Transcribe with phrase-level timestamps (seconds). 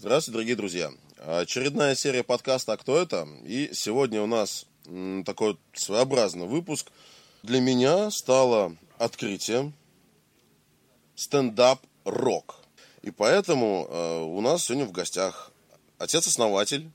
[0.00, 0.90] Здравствуйте, дорогие друзья.
[1.18, 4.64] Очередная серия подкаста «А кто это?» И сегодня у нас
[5.26, 6.86] такой своеобразный выпуск.
[7.42, 9.74] Для меня стало открытием
[11.16, 12.60] стендап-рок.
[13.02, 15.52] И поэтому э, у нас сегодня в гостях
[15.98, 16.90] отец-основатель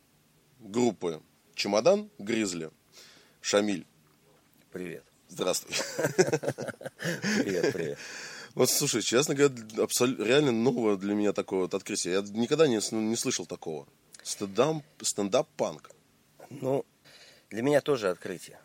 [0.59, 1.21] группы
[1.53, 2.71] «Чемодан Гризли»
[3.39, 3.85] Шамиль.
[4.71, 5.03] Привет.
[5.29, 5.75] Здравствуй.
[7.43, 7.99] Привет, привет.
[8.55, 9.53] Вот, слушай, честно говоря,
[9.83, 12.13] абсолютно реально новое для меня такое вот открытие.
[12.13, 13.85] Я никогда не, не слышал такого.
[14.23, 15.91] Стендап, стендап-панк.
[16.49, 16.85] Ну,
[17.49, 18.57] для меня тоже открытие.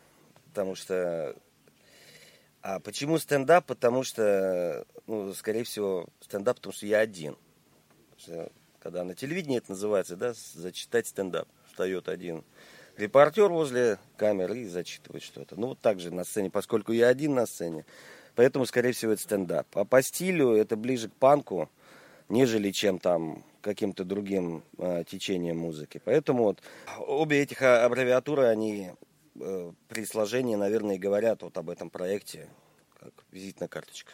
[0.47, 1.35] Потому что...
[2.61, 3.65] А почему стендап?
[3.65, 7.35] Потому что, ну, скорее всего, стендап, потому что я один.
[8.17, 8.49] Что,
[8.79, 11.49] когда на телевидении это называется, да, зачитать стендап.
[11.67, 12.43] Встает один
[12.97, 15.59] репортер возле камеры и зачитывает что-то.
[15.59, 17.85] Ну, вот так же на сцене, поскольку я один на сцене,
[18.35, 19.67] Поэтому, скорее всего, это стендап.
[19.73, 21.69] А по стилю это ближе к панку,
[22.29, 26.01] нежели чем там каким-то другим э, течением музыки.
[26.03, 26.61] Поэтому вот
[26.99, 28.91] обе этих аббревиатуры, они
[29.35, 32.49] э, при сложении, наверное, и говорят вот об этом проекте,
[32.99, 34.13] как визитная карточка.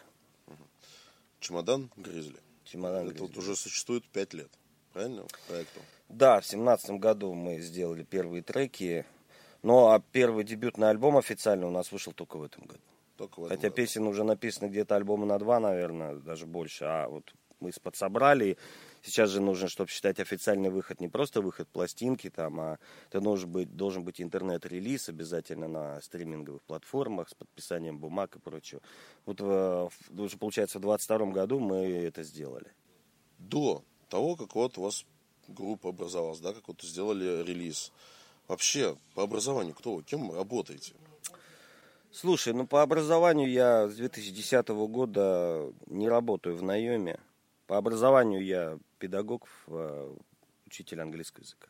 [1.40, 2.38] Чемодан Гризли.
[2.64, 3.26] Чемодан Это Гризли.
[3.26, 4.50] вот уже существует пять лет,
[4.92, 5.80] правильно, проекту?
[6.08, 9.06] Да, в семнадцатом году мы сделали первые треки,
[9.62, 12.80] но а первый дебютный альбом официально у нас вышел только в этом году.
[13.18, 16.84] Только в этом Хотя песен уже написано где-то альбома на два, наверное, даже больше.
[16.84, 18.56] А вот мы подсобрали.
[19.02, 23.50] Сейчас же нужно, чтобы считать официальный выход, не просто выход пластинки там, а это должен
[23.50, 28.80] быть, должен быть интернет-релиз обязательно на стриминговых платформах с подписанием бумаг и прочего.
[29.26, 32.70] Вот в- уже получается в 22 году мы это сделали.
[33.38, 35.04] До того, как вот у вас
[35.48, 37.92] группа образовалась, да, как вот сделали релиз.
[38.46, 40.94] Вообще, по образованию кто вы, кем вы работаете?
[42.20, 47.20] Слушай, ну по образованию я с 2010 года не работаю в наеме.
[47.68, 50.16] По образованию я педагог, э,
[50.66, 51.68] учитель английского языка.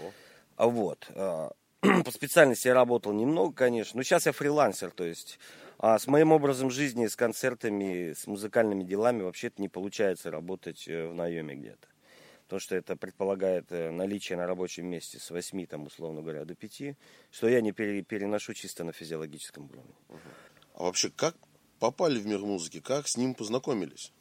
[0.00, 0.12] Ого.
[0.56, 1.06] А вот.
[1.10, 1.50] э,
[2.04, 3.98] По специальности я работал немного, конечно.
[3.98, 5.38] Но сейчас я фрилансер, то есть
[5.78, 11.06] а с моим образом жизни, с концертами, с музыкальными делами вообще-то не получается работать э,
[11.06, 11.86] в наеме где-то.
[12.48, 16.54] Потому что это предполагает э, наличие на рабочем месте с 8, там, условно говоря, до
[16.54, 16.96] 5,
[17.30, 19.92] что я не пере- переношу чисто на физиологическом уровне.
[20.72, 21.36] А вообще, как
[21.78, 24.14] попали в мир музыки, как с ним познакомились?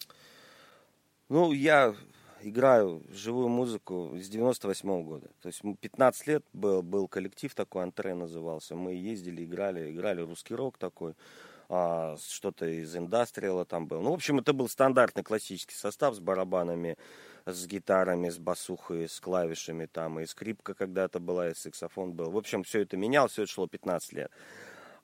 [1.29, 1.95] Ну, я
[2.41, 5.29] играю живую музыку с 98 года.
[5.41, 8.75] То есть м, 15 лет был, был коллектив такой, Антре назывался.
[8.75, 11.13] Мы ездили, играли, играли русский рок такой,
[11.69, 14.01] а, что-то из индастриала там был.
[14.01, 16.97] Ну, в общем, это был стандартный классический состав с барабанами,
[17.53, 22.31] с гитарами, с басухой, с клавишами там, и скрипка когда-то была, и саксофон был.
[22.31, 24.31] В общем, все это менял, все это шло 15 лет.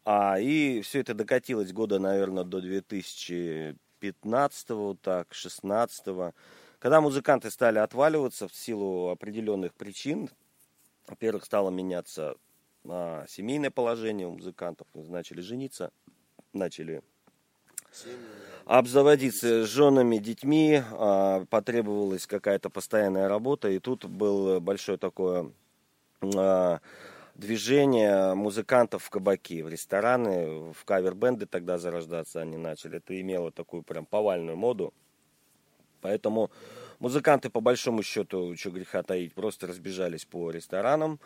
[0.05, 6.33] А, и все это докатилось года, наверное, до 2015 вот так, 16
[6.79, 10.29] Когда музыканты стали отваливаться в силу определенных причин,
[11.07, 12.35] во-первых, стало меняться
[12.85, 15.91] а, семейное положение у музыкантов, начали жениться,
[16.51, 17.01] начали
[18.65, 25.51] обзаводиться женами, детьми, а, потребовалась какая-то постоянная работа, и тут был большое такое
[26.35, 26.79] а,
[27.35, 32.97] движение музыкантов в кабаки, в рестораны, в кавер-бенды тогда зарождаться они начали.
[32.97, 34.93] Это имело такую прям повальную моду.
[36.01, 36.51] Поэтому
[36.99, 41.19] музыканты, по большому счету, что греха таить, просто разбежались по ресторанам,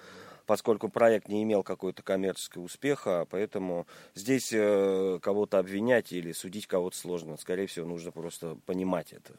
[0.47, 3.85] поскольку проект не имел какой-то коммерческого успеха, поэтому
[4.15, 7.37] здесь э, кого-то обвинять или судить кого-то сложно.
[7.37, 9.33] Скорее всего, нужно просто понимать это.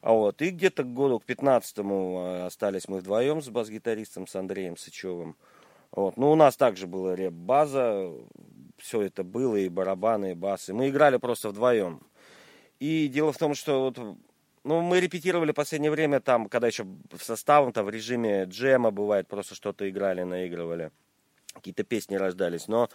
[0.00, 4.76] А вот, и где-то к году, к 15-му остались мы вдвоем с бас-гитаристом, с Андреем
[4.76, 5.36] Сычевым.
[5.92, 6.16] Вот.
[6.16, 8.10] Ну, у нас также была реп-база,
[8.78, 10.74] все это было, и барабаны, и басы.
[10.74, 12.00] Мы играли просто вдвоем.
[12.80, 14.16] И дело в том, что вот,
[14.64, 18.90] ну, мы репетировали в последнее время там, когда еще в составом, там, в режиме джема
[18.90, 20.90] бывает, просто что-то играли, наигрывали.
[21.52, 22.66] Какие-то песни рождались.
[22.66, 22.88] Но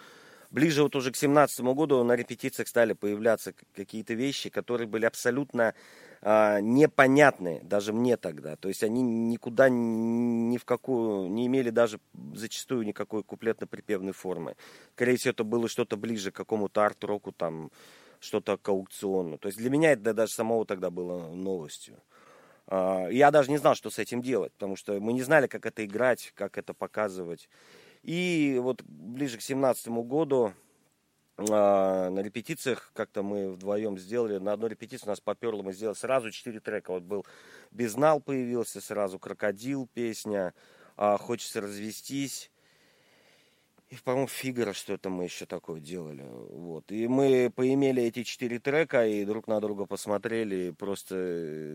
[0.49, 5.75] ближе вот уже к 17 году на репетициях стали появляться какие-то вещи, которые были абсолютно
[6.21, 8.55] а, непонятны даже мне тогда.
[8.55, 11.99] То есть они никуда ни в какую, не имели даже
[12.33, 14.55] зачастую никакой куплетно-припевной формы.
[14.95, 17.71] Скорее всего, это было что-то ближе к какому-то арт-року, там,
[18.19, 19.37] что-то к аукциону.
[19.37, 21.97] То есть для меня это даже самого тогда было новостью.
[22.67, 25.65] А, Я даже не знал, что с этим делать, потому что мы не знали, как
[25.65, 27.49] это играть, как это показывать.
[28.03, 30.53] И вот ближе к 17 году
[31.37, 34.37] а, на репетициях как-то мы вдвоем сделали.
[34.37, 36.91] На одной репетиции нас поперло, мы сделали сразу четыре трека.
[36.91, 37.25] Вот был
[37.71, 40.53] Безнал появился, сразу Крокодил песня,
[40.97, 42.51] а, Хочется развестись.
[43.89, 46.23] И, по-моему, Фигара что-то мы еще такое делали.
[46.29, 46.91] Вот.
[46.91, 50.67] И мы поимели эти четыре трека и друг на друга посмотрели.
[50.67, 51.15] И просто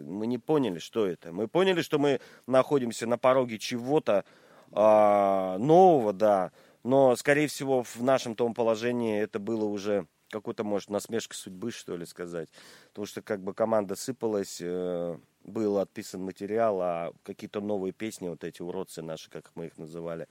[0.07, 1.33] мы не поняли, что это.
[1.33, 4.25] Мы поняли, что мы находимся на пороге чего-то
[4.71, 6.53] а, нового, да.
[6.85, 11.97] Но, скорее всего, в нашем том положении это было уже какой-то, может, насмешка судьбы, что
[11.97, 12.49] ли, сказать.
[12.89, 18.45] Потому что как бы команда сыпалась, э, был отписан материал, а какие-то новые песни, вот
[18.45, 20.27] эти уродцы наши, как мы их называли,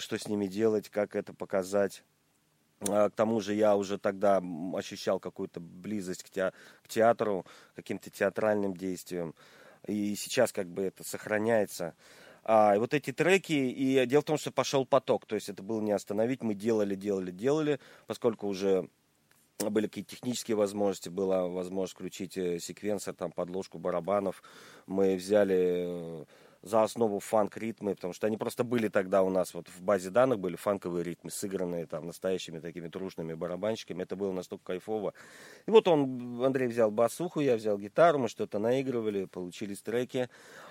[0.00, 2.02] что с ними делать, как это показать.
[2.80, 4.42] А, к тому же я уже тогда
[4.74, 6.52] ощущал какую-то близость к, те,
[6.82, 9.34] к театру, каким-то театральным действиям.
[9.86, 11.94] И сейчас как бы это сохраняется.
[12.44, 15.62] А, и вот эти треки, и дело в том, что пошел поток, то есть это
[15.62, 18.88] было не остановить, мы делали, делали, делали, поскольку уже
[19.58, 24.42] были какие-то технические возможности, была возможность включить э, секвенсор, там, подложку барабанов,
[24.86, 26.24] мы взяли э,
[26.66, 30.40] за основу фанк-ритмы, потому что они просто были тогда у нас, вот в базе данных
[30.40, 35.14] были фанковые ритмы, сыгранные там настоящими такими трушными барабанщиками, это было настолько кайфово.
[35.66, 40.28] И вот он, Андрей взял басуху, я взял гитару, мы что-то наигрывали, получились треки,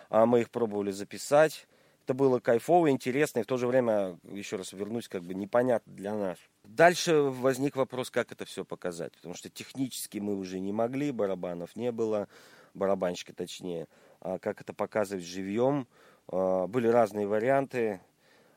[0.10, 1.66] а мы их пробовали записать.
[2.04, 5.94] Это было кайфово, интересно, и в то же время, еще раз вернусь, как бы непонятно
[5.94, 6.38] для нас.
[6.66, 11.76] Дальше возник вопрос, как это все показать, потому что технически мы уже не могли, барабанов
[11.78, 12.28] не было,
[12.74, 13.88] барабанщика точнее.
[14.26, 15.88] А, как это показывать живьем.
[16.28, 18.02] А, были разные варианты.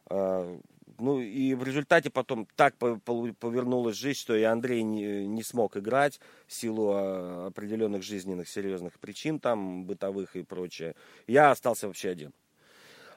[0.06, 0.58] А,
[0.98, 6.52] ну и в результате потом так повернулась жизнь, что и Андрей не, смог играть в
[6.54, 10.96] силу определенных жизненных серьезных причин, там, бытовых и прочее.
[11.26, 12.32] Я остался вообще один.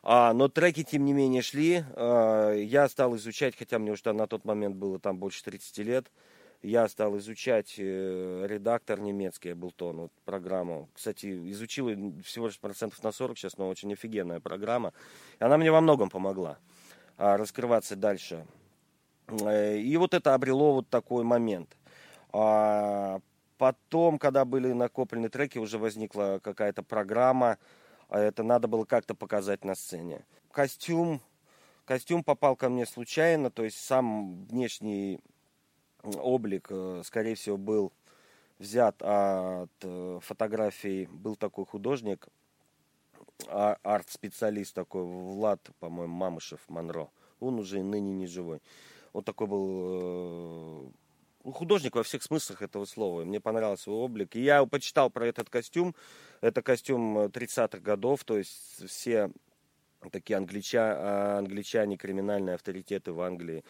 [0.04, 1.86] А, но треки, тем не менее, шли.
[1.96, 6.12] А, я стал изучать, хотя мне уже на тот момент было там больше 30 лет
[6.62, 10.90] я стал изучать э, редактор немецкий, Эблтон, вот, программу.
[10.94, 11.88] Кстати, изучил
[12.24, 14.94] всего лишь процентов на 40 сейчас, но очень офигенная программа.
[15.40, 16.60] И она мне во многом помогла
[17.18, 18.46] а, раскрываться дальше.
[19.28, 21.76] Э, и вот это обрело вот такой момент.
[22.32, 23.20] А
[23.58, 27.58] потом, когда были накоплены треки, уже возникла какая-то программа.
[28.10, 30.26] А это надо было как-то показать на сцене.
[30.52, 31.22] Костюм,
[31.86, 35.22] костюм попал ко мне случайно, то есть сам внешний
[36.04, 37.92] облик, э, скорее всего, был
[38.60, 41.08] взят от э, фотографий.
[41.08, 42.28] Был такой художник,
[43.48, 47.10] а, арт-специалист такой, Влад, по-моему, Мамышев, Монро.
[47.40, 48.62] Он уже ныне не живой.
[49.14, 50.90] Вот такой был э,
[51.44, 53.26] ну, художник во всех смыслах этого слова.
[53.26, 54.36] Мне понравился его облик.
[54.36, 55.96] И я почитал про этот костюм.
[56.40, 59.32] Это костюм 30-х годов, то есть все
[60.12, 63.64] такие англича, а, англичане, криминальные авторитеты в Англии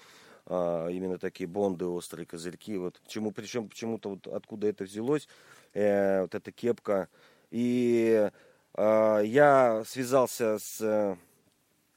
[0.53, 2.77] а, именно такие бонды, острые козырьки.
[2.77, 5.29] Вот чему, причем почему-то вот откуда это взялось,
[5.73, 7.07] э, вот эта кепка.
[7.51, 8.29] И
[8.73, 10.81] э, я связался с...
[10.81, 11.15] Э,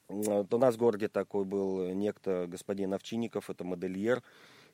[0.09, 4.23] у нас в городе такой был некто господин Овчинников, это модельер.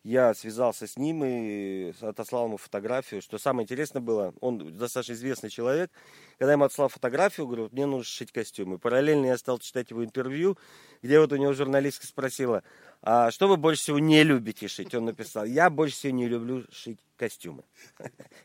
[0.03, 3.23] Я связался с ним и отослал ему фотографию.
[3.23, 5.91] Что самое интересное было, он достаточно известный человек.
[6.39, 8.79] Когда я ему отослал фотографию, говорю, мне нужно шить костюмы.
[8.79, 10.59] Параллельно я стал читать его интервью,
[11.03, 12.63] где вот у него журналистка спросила,
[13.03, 14.95] а что вы больше всего не любите шить?
[14.95, 17.65] Он написал, я больше всего не люблю шить костюмы.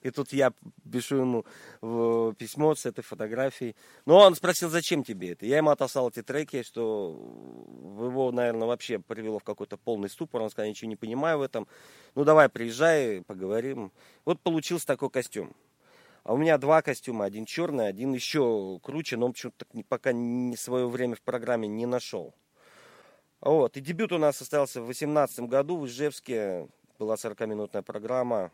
[0.02, 0.54] И тут я
[0.90, 3.76] пишу ему письмо с этой фотографией.
[4.06, 5.46] Но он спросил, зачем тебе это?
[5.46, 7.20] Я ему отослал эти треки, что
[8.00, 10.42] его, наверное, вообще привело в какой-то полный ступор.
[10.42, 11.68] Он сказал, я ничего не понимаю в этом.
[12.16, 13.92] Ну, давай, приезжай, поговорим.
[14.24, 15.54] Вот получился такой костюм.
[16.24, 20.56] А у меня два костюма, один черный, один еще круче, но он почему-то пока не
[20.56, 22.34] свое время в программе не нашел.
[23.42, 23.78] Вот.
[23.78, 26.68] И дебют у нас состоялся в 2018 году в Ижевске.
[26.98, 28.52] Была 40-минутная программа.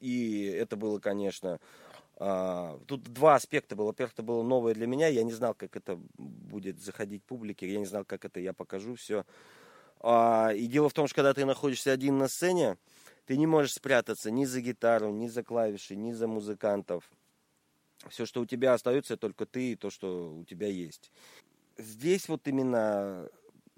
[0.00, 1.60] И это было, конечно,
[2.16, 3.86] а, тут два аспекта было.
[3.86, 5.08] Во-первых, это было новое для меня.
[5.08, 7.70] Я не знал, как это будет заходить публике.
[7.70, 9.24] Я не знал, как это я покажу все.
[10.00, 12.76] А, и дело в том, что когда ты находишься один на сцене,
[13.26, 17.10] ты не можешь спрятаться ни за гитару, ни за клавиши, ни за музыкантов.
[18.08, 21.10] Все, что у тебя остается, только ты и то, что у тебя есть.
[21.78, 23.28] Здесь вот именно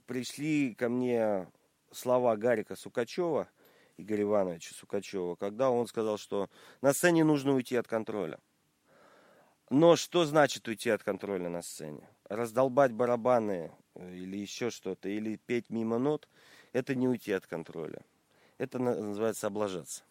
[0.06, 1.46] пришли ко мне
[1.92, 3.48] слова Гарика Сукачева,
[3.96, 6.48] Игоря Ивановича Сукачева, когда он сказал, что
[6.80, 8.38] на сцене нужно уйти от контроля.
[9.68, 12.08] Но что значит уйти от контроля на сцене?
[12.28, 16.28] Раздолбать барабаны э, или еще что-то, или петь мимо нот,
[16.72, 18.02] это не уйти от контроля.
[18.58, 20.04] Это называется облажаться.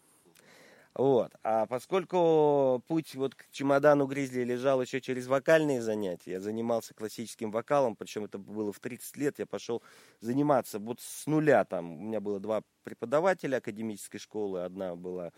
[0.96, 1.30] Вот.
[1.42, 7.50] А поскольку путь вот к чемодану Гризли лежал еще через вокальные занятия, я занимался классическим
[7.50, 9.82] вокалом, причем это было в 30 лет, я пошел
[10.20, 11.98] заниматься вот с нуля там.
[11.98, 15.32] У меня было два преподавателя академической школы, одна была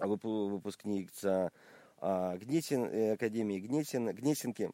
[0.00, 1.52] выпускница
[1.98, 4.72] а, Гнесин, э, Академии Гнесин, Гнесинки,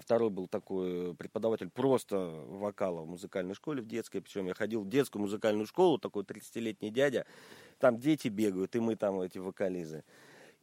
[0.00, 4.20] второй был такой преподаватель просто вокала в музыкальной школе, в детской.
[4.20, 7.26] Причем я ходил в детскую музыкальную школу, такой 30-летний дядя.
[7.78, 10.04] Там дети бегают, и мы там эти вокализы.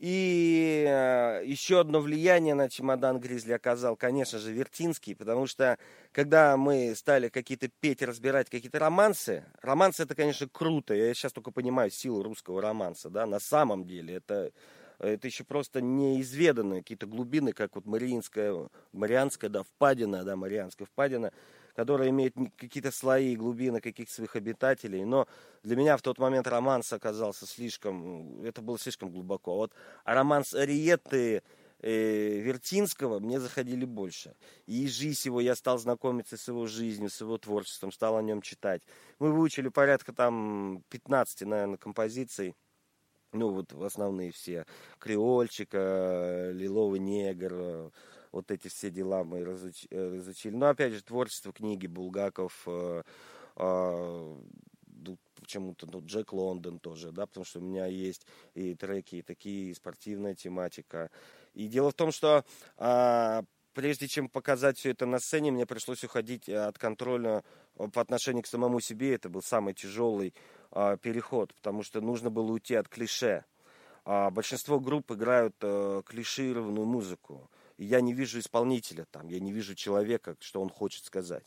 [0.02, 5.78] И э, еще одно влияние на чемодан Гризли оказал, конечно же, Вертинский, потому что
[6.12, 11.52] когда мы стали какие-то петь, разбирать какие-то романсы, романсы это, конечно, круто, я сейчас только
[11.52, 14.52] понимаю силу русского романса, да, на самом деле это
[15.02, 21.32] это еще просто неизведанные какие-то глубины, как вот Мариинская, Марианская, да, впадина, да, Марианская впадина,
[21.76, 25.04] которая имеет какие-то слои и глубины каких-то своих обитателей.
[25.04, 25.28] Но
[25.64, 29.54] для меня в тот момент романс оказался слишком, это было слишком глубоко.
[29.54, 29.74] А вот
[30.06, 31.42] романс Ариетты
[31.80, 34.36] э, Вертинского мне заходили больше.
[34.68, 38.42] И жизнь его, я стал знакомиться с его жизнью, с его творчеством, стал о нем
[38.42, 38.84] читать.
[39.20, 42.56] Мы выучили порядка там 15, наверное, композиций
[43.34, 44.66] ну вот основные все,
[45.00, 47.92] Креольчика, Лиловый негр,
[48.32, 50.56] вот эти все дела мы разуч, э, разучили.
[50.56, 53.04] Но опять же, творчество книги Булгаков, э,
[53.58, 54.38] э,
[55.36, 59.72] почему-то ну, Джек Лондон тоже, да, потому что у меня есть и треки, и такие,
[59.72, 61.10] и спортивная тематика.
[61.54, 62.46] И дело в том, что
[62.78, 63.42] э,
[63.74, 67.44] прежде чем показать все это на сцене, мне пришлось уходить от контроля
[67.76, 69.16] по отношению к самому себе.
[69.16, 70.34] Это был самый тяжелый
[70.72, 73.46] а, переход, потому что нужно было уйти от клише.
[74.04, 77.50] А большинство групп играют а, клишированную музыку.
[77.78, 81.46] И я не вижу исполнителя там, я не вижу человека, что он хочет сказать.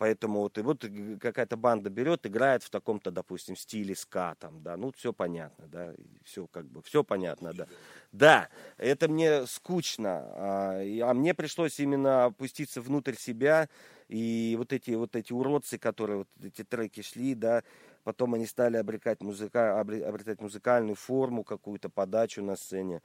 [0.00, 0.82] Поэтому вот, и вот
[1.20, 5.92] какая-то банда берет, играет в таком-то, допустим, стиле ска, там, да, ну, все понятно, да,
[6.24, 7.66] все как бы, все понятно, да.
[8.10, 13.68] Да, это мне скучно, а, а мне пришлось именно опуститься внутрь себя,
[14.08, 17.62] и вот эти, вот эти уродцы, которые вот эти треки шли, да,
[18.04, 23.02] потом они стали обретать, музыка, обретать музыкальную форму, какую-то подачу на сцене.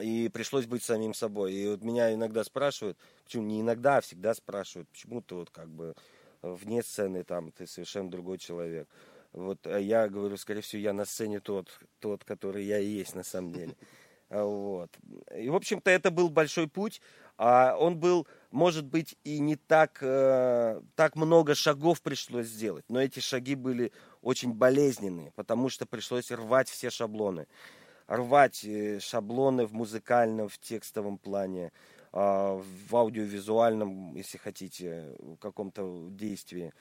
[0.00, 1.52] И пришлось быть самим собой.
[1.54, 5.68] И вот меня иногда спрашивают, почему не иногда, а всегда спрашивают, почему ты вот как
[5.68, 5.94] бы
[6.42, 8.88] вне сцены там, ты совершенно другой человек.
[9.32, 11.68] Вот а я говорю, скорее всего, я на сцене тот,
[12.00, 13.76] тот, который я и есть на самом деле.
[14.28, 14.90] А вот.
[15.36, 17.00] И, в общем-то, это был большой путь.
[17.38, 23.00] А он был, может быть, и не так, э, так много шагов пришлось сделать, но
[23.02, 27.46] эти шаги были очень болезненные, потому что пришлось рвать все шаблоны
[28.06, 31.72] рвать э, шаблоны в музыкальном, в текстовом плане,
[32.12, 36.72] а, в аудиовизуальном, если хотите, в каком-то действии.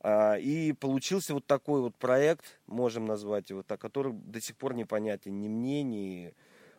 [0.00, 4.74] А, и получился вот такой вот проект, можем назвать его так, который до сих пор
[4.74, 6.34] непонятен ни мне, ни...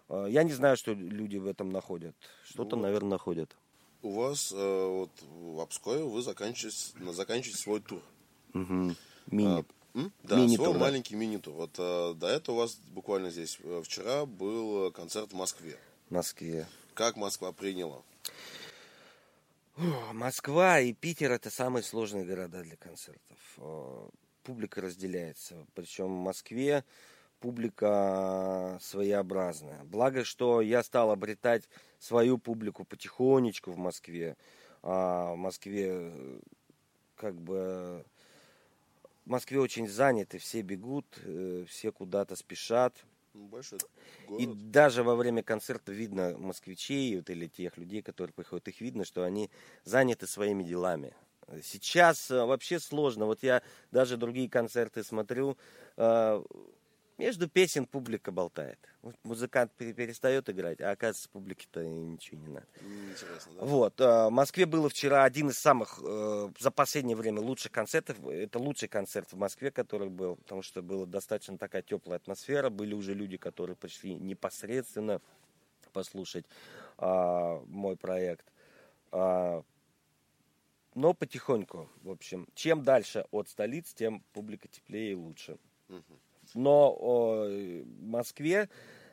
[0.10, 2.16] А, я не знаю, что люди в этом находят.
[2.44, 3.56] Что-то, ну, наверное, находят.
[4.02, 8.02] У вас э, вот в Обское вы заканчиваете, заканчиваете свой тур.
[8.54, 8.96] Угу.
[9.32, 9.66] Мини.
[9.96, 10.80] А, да, мини-тур, свой да.
[10.80, 11.54] маленький мини-тур.
[11.54, 15.78] Вот э, до этого у вас буквально здесь э, вчера был концерт в Москве.
[16.10, 16.68] В Москве.
[16.94, 18.02] Как Москва приняла?
[20.14, 23.38] Москва и Питер это самые сложные города для концертов.
[23.58, 24.08] Э,
[24.44, 25.66] публика разделяется.
[25.74, 26.86] Причем в Москве
[27.46, 29.84] публика своеобразная.
[29.84, 34.36] Благо, что я стал обретать свою публику потихонечку в Москве.
[34.82, 36.40] А в Москве э,
[37.16, 38.04] как бы
[39.26, 42.96] в Москве очень заняты, все бегут, э, все куда-то спешат.
[43.36, 43.78] Ну, большой
[44.28, 44.42] город.
[44.42, 49.06] И даже во время концерта видно москвичей вот, или тех людей, которые приходят, их видно,
[49.06, 49.52] что они
[49.84, 51.14] заняты своими делами.
[51.62, 53.28] Сейчас э, вообще сложно.
[53.28, 53.62] Вот я
[53.92, 55.60] даже другие концерты смотрю,
[55.96, 56.44] э,
[57.18, 58.80] между песен публика болтает.
[59.24, 62.68] Музыкант перестает играть, а оказывается, публике-то ничего не надо.
[62.82, 63.66] Интересно, да?
[63.66, 64.02] Вот.
[64.02, 68.18] Э, в Москве было вчера один из самых, э, за последнее время, лучших концертов.
[68.26, 72.70] Это лучший концерт в Москве, который был, потому что была достаточно такая теплая атмосфера.
[72.70, 75.22] Были уже люди, которые пришли непосредственно
[75.94, 76.46] послушать
[76.98, 78.46] а, мой проект.
[79.12, 79.64] А,
[80.94, 85.58] но потихоньку, в общем, чем дальше от столиц, тем публика теплее и лучше.
[85.90, 86.20] Угу.
[86.56, 87.48] Но о,
[88.00, 88.70] Москве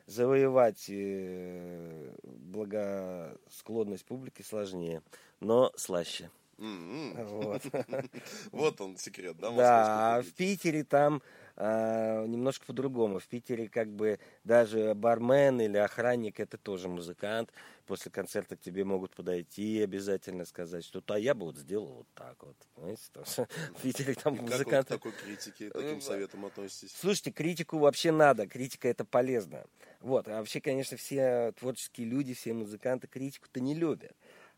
[0.07, 5.01] завоевать э, благосклонность публики сложнее,
[5.39, 6.31] но слаще.
[6.57, 7.61] Вот.
[8.51, 9.51] вот он секрет, да?
[9.51, 11.21] Да, в Питере там
[11.55, 13.19] а, немножко по-другому.
[13.19, 17.51] В Питере как бы даже бармен или охранник это тоже музыкант.
[17.85, 21.93] После концерта к тебе могут подойти и обязательно сказать, что а я бы вот сделал
[21.93, 22.55] вот так вот.
[22.75, 23.01] Понимаете,
[23.77, 24.65] в Питере там музыканты...
[24.65, 26.95] Как вы к такой критике, таким советам относитесь?
[26.97, 28.47] Слушайте, критику вообще надо.
[28.47, 29.65] Критика это полезно.
[29.99, 30.27] Вот.
[30.27, 34.15] А вообще, конечно, все творческие люди, все музыканты критику-то не любят.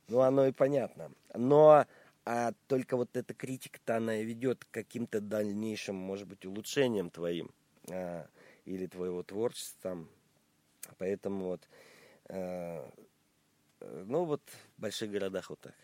[0.08, 1.12] Ну, оно и понятно.
[1.34, 1.86] Но
[2.26, 7.52] а только вот эта критика-то, она ведет к каким-то дальнейшим, может быть, улучшениям твоим
[7.90, 8.28] а,
[8.66, 10.08] или твоего творчества.
[10.98, 11.70] Поэтому вот
[12.30, 12.92] а,
[13.80, 14.42] Ну, вот
[14.78, 15.76] в больших городах вот так.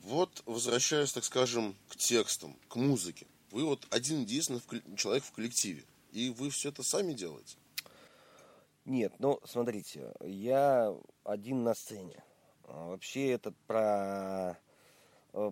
[0.00, 3.26] Вот, возвращаясь, так скажем, к текстам, к музыке.
[3.50, 4.62] Вы вот один единственный
[4.96, 5.84] человек в коллективе.
[6.12, 7.58] И вы все это сами делаете?
[8.84, 12.22] Нет, ну, смотрите, я один на сцене.
[12.64, 14.58] А вообще этот про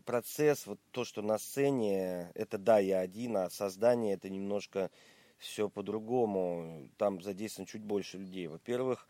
[0.05, 4.91] процесс, вот то, что на сцене, это да, я один, а создание это немножко
[5.39, 6.89] все по-другому.
[6.97, 8.47] Там задействовано чуть больше людей.
[8.47, 9.07] Во-первых,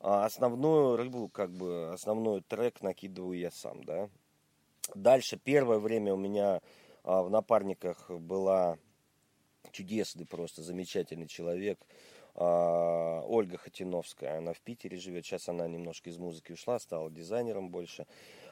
[0.00, 4.08] а основную рыбу, как бы, основной трек накидываю я сам, да.
[4.94, 6.60] Дальше первое время у меня
[7.02, 8.78] а, в напарниках была
[9.72, 11.80] чудесный просто замечательный человек
[12.34, 14.38] а, Ольга Хатиновская.
[14.38, 15.26] Она в Питере живет.
[15.26, 18.06] Сейчас она немножко из музыки ушла, стала дизайнером больше.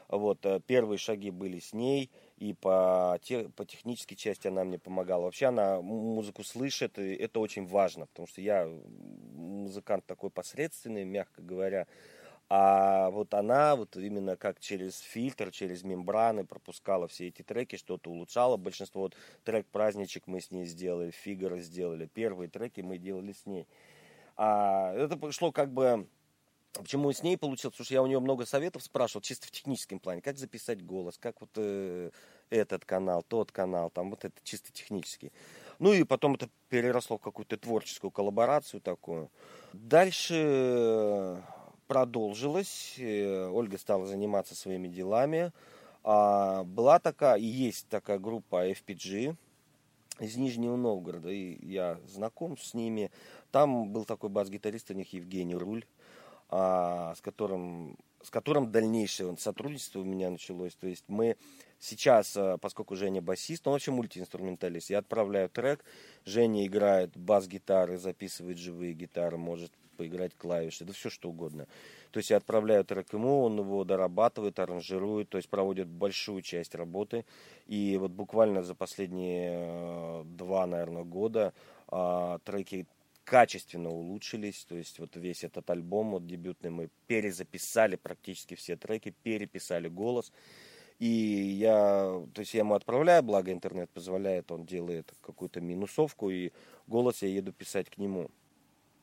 [0.09, 4.79] Вот, э, первые шаги были с ней, и по, те, по технической части она мне
[4.79, 5.23] помогала.
[5.23, 11.41] Вообще она музыку слышит, и это очень важно, потому что я музыкант такой посредственный, мягко
[11.41, 11.87] говоря.
[12.49, 18.09] А вот она вот именно как через фильтр, через мембраны пропускала все эти треки, что-то
[18.09, 18.55] улучшала.
[18.55, 22.05] Большинство вот трек «Праздничек» мы с ней сделали, «Фигара» сделали.
[22.05, 23.67] Первые треки мы делали с ней.
[24.37, 26.07] А это пошло как бы
[26.79, 27.73] Почему с ней получилось?
[27.73, 30.21] Потому что я у нее много советов спрашивал, чисто в техническом плане.
[30.21, 32.11] Как записать голос, как вот э,
[32.49, 35.31] этот канал, тот канал, там вот это чисто технически.
[35.79, 39.29] Ну и потом это переросло в какую-то творческую коллаборацию такую.
[39.73, 41.41] Дальше э,
[41.87, 42.95] продолжилось.
[42.97, 45.51] Э, Ольга стала заниматься своими делами.
[46.03, 49.35] А была такая, и есть такая группа FPG
[50.19, 53.11] из Нижнего Новгорода, и я знаком с ними.
[53.51, 55.96] Там был такой бас-гитарист у них Евгений Руль а,
[56.49, 60.75] с которым с которым дальнейшее сотрудничество у меня началось.
[60.75, 61.37] То есть мы
[61.79, 65.83] сейчас, а, поскольку Женя басист, он вообще мультиинструменталист, я отправляю трек,
[66.25, 71.67] Женя играет бас-гитары, записывает живые гитары, может поиграть клавиши, да все что угодно.
[72.11, 76.75] То есть я отправляю трек ему, он его дорабатывает, аранжирует, то есть проводит большую часть
[76.75, 77.25] работы.
[77.65, 81.53] И вот буквально за последние а, два, наверное, года
[82.43, 82.85] треки
[83.27, 84.63] качественно улучшились.
[84.63, 90.31] То есть вот весь этот альбом вот дебютный мы перезаписали практически все треки, переписали голос.
[90.99, 96.51] И я, то есть я ему отправляю, благо интернет позволяет, он делает какую-то минусовку, и
[96.87, 98.31] голос я еду писать к нему.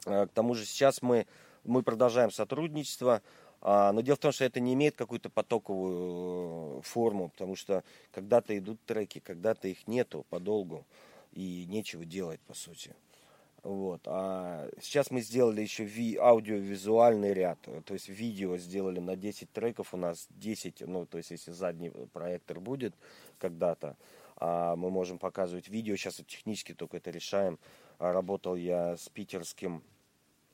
[0.07, 1.27] А, к тому же сейчас мы,
[1.63, 3.23] мы продолжаем сотрудничество,
[3.61, 7.85] а, но дело в том, что это не имеет какую-то потоковую э, форму, потому что
[8.11, 10.85] когда-то идут треки, когда-то их нету подолгу,
[11.31, 12.97] и нечего делать, по сути.
[13.65, 14.03] Вот.
[14.05, 17.59] А сейчас мы сделали еще ви- аудиовизуальный ряд.
[17.87, 19.95] То есть видео сделали на 10 треков.
[19.95, 22.95] У нас 10, ну, то есть если задний проектор будет
[23.39, 23.97] когда-то,
[24.37, 25.97] а мы можем показывать видео.
[25.97, 27.59] Сейчас технически только это решаем.
[27.99, 29.83] А работал я с питерским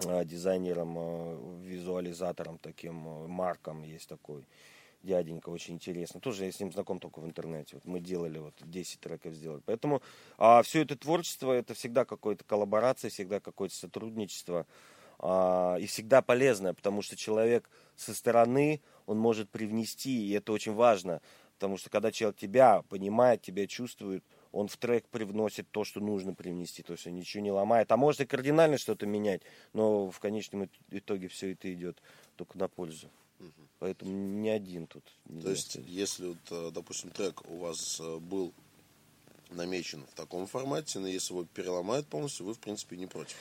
[0.07, 2.95] а, дизайнером, а, визуализатором таким,
[3.29, 4.45] Марком есть такой
[5.03, 6.21] дяденька, очень интересно.
[6.21, 7.77] Тоже я с ним знаком только в интернете.
[7.77, 9.63] Вот мы делали, вот 10 треков сделали.
[9.65, 10.03] Поэтому
[10.39, 14.67] а, все это творчество, это всегда какая-то коллаборация, всегда какое-то сотрудничество.
[15.19, 20.73] А, и всегда полезное, потому что человек со стороны, он может привнести, и это очень
[20.73, 21.21] важно.
[21.55, 26.33] Потому что когда человек тебя понимает, тебя чувствует, он в трек привносит то, что нужно
[26.33, 27.93] привнести, то есть он ничего не ломает.
[27.93, 29.43] А может и кардинально что-то менять,
[29.75, 32.03] но в конечном итоге все это идет
[32.37, 33.11] только на пользу.
[33.81, 35.03] Поэтому ни один тут.
[35.25, 38.53] Не То есть, если, вот, э, допустим, трек у вас э, был
[39.51, 43.37] намечен в таком формате, но если его переломают полностью, вы, в принципе, не против.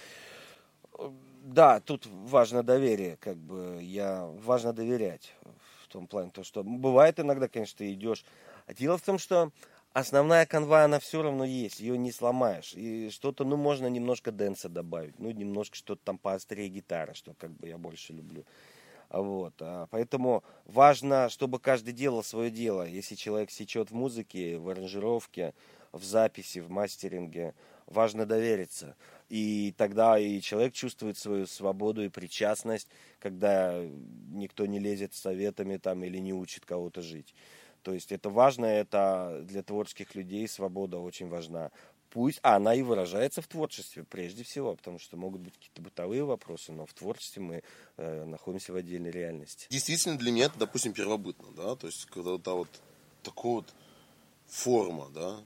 [1.44, 5.34] Да, тут важно доверие, как бы я важно доверять
[5.84, 8.24] в том плане, то что бывает иногда, конечно, ты идешь.
[8.66, 9.52] А дело в том, что
[9.92, 12.74] основная канва, она все равно есть, ее не сломаешь.
[12.76, 17.52] И что-то, ну, можно немножко дэнса добавить, ну, немножко что-то там поострее гитара, что как
[17.52, 18.46] бы я больше люблю.
[19.10, 19.56] Вот.
[19.60, 22.88] А поэтому важно, чтобы каждый делал свое дело.
[22.88, 25.54] Если человек сечет в музыке, в аранжировке,
[25.92, 27.56] в записи, в мастеринге,
[27.88, 28.96] важно довериться.
[29.30, 32.88] И тогда и человек чувствует свою свободу и причастность,
[33.20, 33.84] когда
[34.32, 37.34] никто не лезет советами там или не учит кого-то жить.
[37.82, 41.72] То есть это важно, это для творческих людей свобода очень важна
[42.10, 46.24] пусть а она и выражается в творчестве прежде всего, потому что могут быть какие-то бытовые
[46.24, 47.64] вопросы, но в творчестве мы
[47.98, 49.68] э, находимся в отдельной реальности.
[49.70, 52.70] Действительно, для меня это, допустим, первобытно, да, то есть когда вот, вот
[53.24, 53.74] такая вот
[54.48, 55.44] форма, да,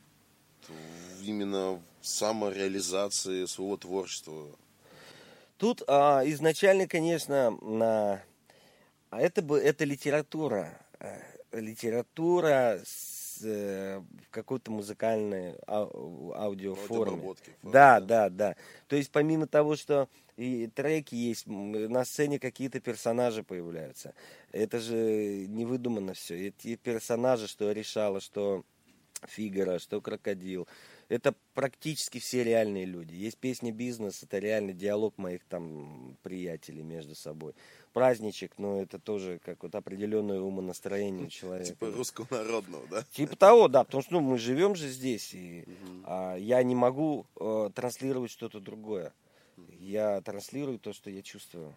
[1.21, 4.47] именно самореализации своего творчества.
[5.58, 8.23] Тут а, изначально, конечно, на...
[9.10, 11.19] а это бы это литература, э,
[11.54, 13.12] литература с
[13.43, 15.89] э, в какой-то музыкальной а,
[16.36, 17.36] аудиоформе.
[17.62, 18.29] Да, да.
[18.29, 18.56] да.
[18.88, 24.13] То есть помимо того, что и треки есть, на сцене какие-то персонажи появляются.
[24.51, 26.47] Это же не выдумано все.
[26.47, 28.63] Эти персонажи, что решала, что
[29.27, 30.67] Фигара, что Крокодил.
[31.10, 33.13] Это практически все реальные люди.
[33.13, 37.53] Есть песня «Бизнес», это реальный диалог моих там приятелей между собой.
[37.93, 41.69] Праздничек, но это тоже как вот определенное умонастроение у человека.
[41.69, 43.06] Типа русского народного, да?
[43.12, 45.65] Типа того, да, потому что ну, мы живем же здесь, и
[46.03, 49.13] а, я не могу э, транслировать что-то другое.
[49.79, 51.75] Я транслирую то, что я чувствую.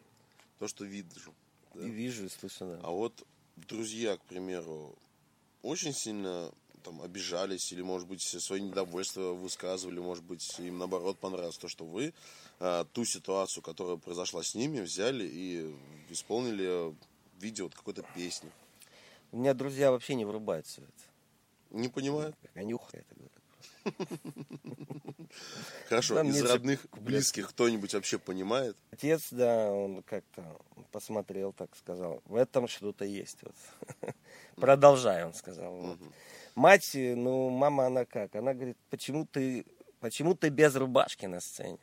[0.58, 1.34] То, что вижу.
[1.74, 1.86] да.
[1.86, 2.80] И вижу, и слышу, да.
[2.82, 3.12] А вот
[3.56, 4.94] друзья, к примеру,
[5.62, 6.50] очень сильно
[6.86, 11.84] там обижались или, может быть, свое недовольство высказывали, может быть, им наоборот понравилось то, что
[11.84, 12.14] вы
[12.60, 15.74] а, ту ситуацию, которая произошла с ними, взяли и
[16.10, 16.96] исполнили в
[17.42, 18.50] виде вот какой-то песни.
[19.32, 20.92] У меня друзья вообще не врубаются в это.
[21.70, 22.36] Не понимают?
[22.54, 23.32] Анюха это говорят.
[25.88, 28.76] Хорошо, из родных, близких кто-нибудь вообще понимает?
[28.90, 30.44] Отец, да, он как-то
[30.92, 33.38] посмотрел, так сказал, в этом что-то есть.
[33.42, 34.14] Вот.
[34.56, 35.72] Продолжай, он сказал.
[35.76, 35.98] вот.
[36.56, 38.34] Мать, э, ну, мама, она как?
[38.34, 39.66] Она говорит, почему ты,
[40.00, 41.78] почему ты без рубашки на сцене?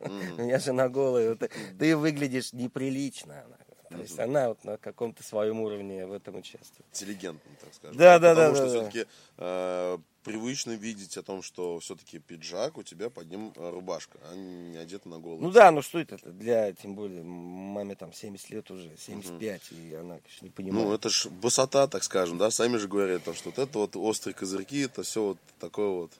[0.00, 3.44] У меня жена голая, вот, ты выглядишь неприлично.
[3.44, 3.56] Она.
[3.90, 6.86] То есть она вот на каком-то своем уровне в этом участвует.
[6.92, 7.96] Интеллигентным, так скажем.
[7.96, 8.90] Да, да, Потому да, что
[9.36, 10.02] да, да.
[10.24, 14.76] Привычно видеть о том, что все-таки пиджак, у тебя под ним э, рубашка, а не
[14.76, 15.42] одета на голову.
[15.42, 19.94] Ну да, ну что это для, тем более, маме там 70 лет уже, 75, и
[19.94, 20.86] она, конечно, не понимает.
[20.88, 23.96] Ну, это ж высота, так скажем, да, сами же говорят, то, что вот это вот
[23.96, 26.12] острые козырьки, это все вот такое вот.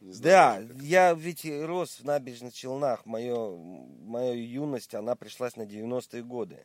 [0.00, 3.06] не Да, знаю, как- я ведь рос в набережных Челнах.
[3.06, 3.56] Мое,
[4.04, 6.64] моя юность, она пришлась на 90-е годы.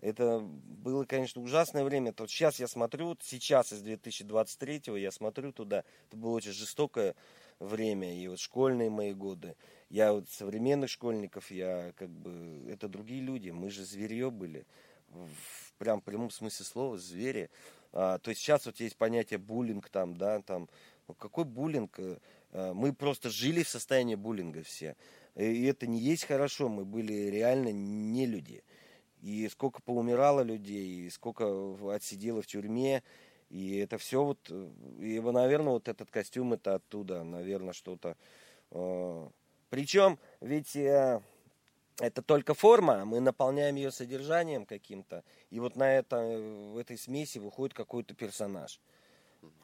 [0.00, 2.14] Это было, конечно, ужасное время.
[2.16, 5.84] Вот сейчас я смотрю, сейчас из 2023-го я смотрю туда.
[6.08, 7.14] Это было очень жестокое
[7.58, 8.14] время.
[8.14, 9.56] И вот школьные мои годы.
[9.88, 12.70] Я вот современных школьников, я как бы...
[12.70, 13.50] Это другие люди.
[13.50, 14.66] Мы же зверье были.
[15.08, 17.48] В прям прямом смысле слова, звери.
[17.92, 20.68] А, то есть сейчас вот есть понятие буллинг там, да, там.
[21.08, 21.98] Ну, какой буллинг?
[21.98, 22.18] Э,
[22.52, 24.96] э, Мы просто жили в состоянии буллинга все.
[25.36, 26.68] И это не есть хорошо.
[26.68, 28.62] Мы были реально не люди.
[29.26, 33.02] И сколько поумирало людей, и сколько отсидело в тюрьме.
[33.50, 34.68] И это все вот, э,
[35.00, 38.16] и, наверное, вот этот костюм это оттуда, наверное, что-то.
[39.68, 41.20] Причем ведь э,
[41.98, 45.24] это только форма, а мы наполняем ее содержанием каким-то.
[45.50, 48.80] И вот на это, э, в этой смеси выходит какой-то персонаж.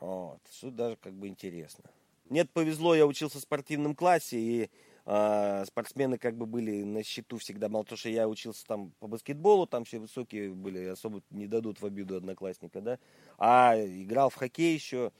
[0.00, 0.40] Вот.
[0.50, 1.84] Что даже как бы интересно.
[2.28, 4.70] Нет, повезло, я учился в спортивном классе, и
[5.04, 7.68] а, спортсмены как бы были на счету всегда.
[7.68, 11.80] Мало то, что я учился там по баскетболу, там все высокие были, особо не дадут
[11.80, 12.98] в обиду одноклассника, да.
[13.38, 15.12] А играл в хоккей еще.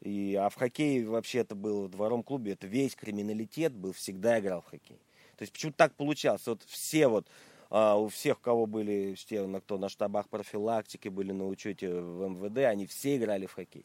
[0.00, 4.40] И, а в хоккее вообще это было в двором клубе, это весь криминалитет был, всегда
[4.40, 4.98] играл в хоккей.
[5.36, 6.46] То есть почему так получалось?
[6.46, 7.26] Вот все вот,
[7.70, 12.28] а, у всех, у кого были, все, кто на штабах профилактики были на учете в
[12.28, 13.84] МВД, они все играли в хоккей.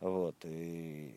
[0.00, 0.36] Вот.
[0.44, 1.14] И...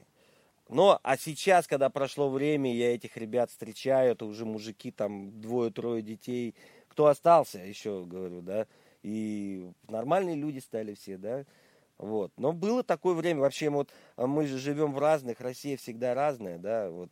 [0.69, 6.01] Но, а сейчас, когда прошло время, я этих ребят встречаю, это уже мужики, там двое-трое
[6.01, 6.55] детей.
[6.87, 8.67] Кто остался, еще говорю, да.
[9.01, 11.45] И нормальные люди стали все, да.
[11.97, 12.31] Вот.
[12.37, 16.57] Но было такое время, вообще вот а мы же живем в разных, Россия всегда разная,
[16.57, 17.11] да, вот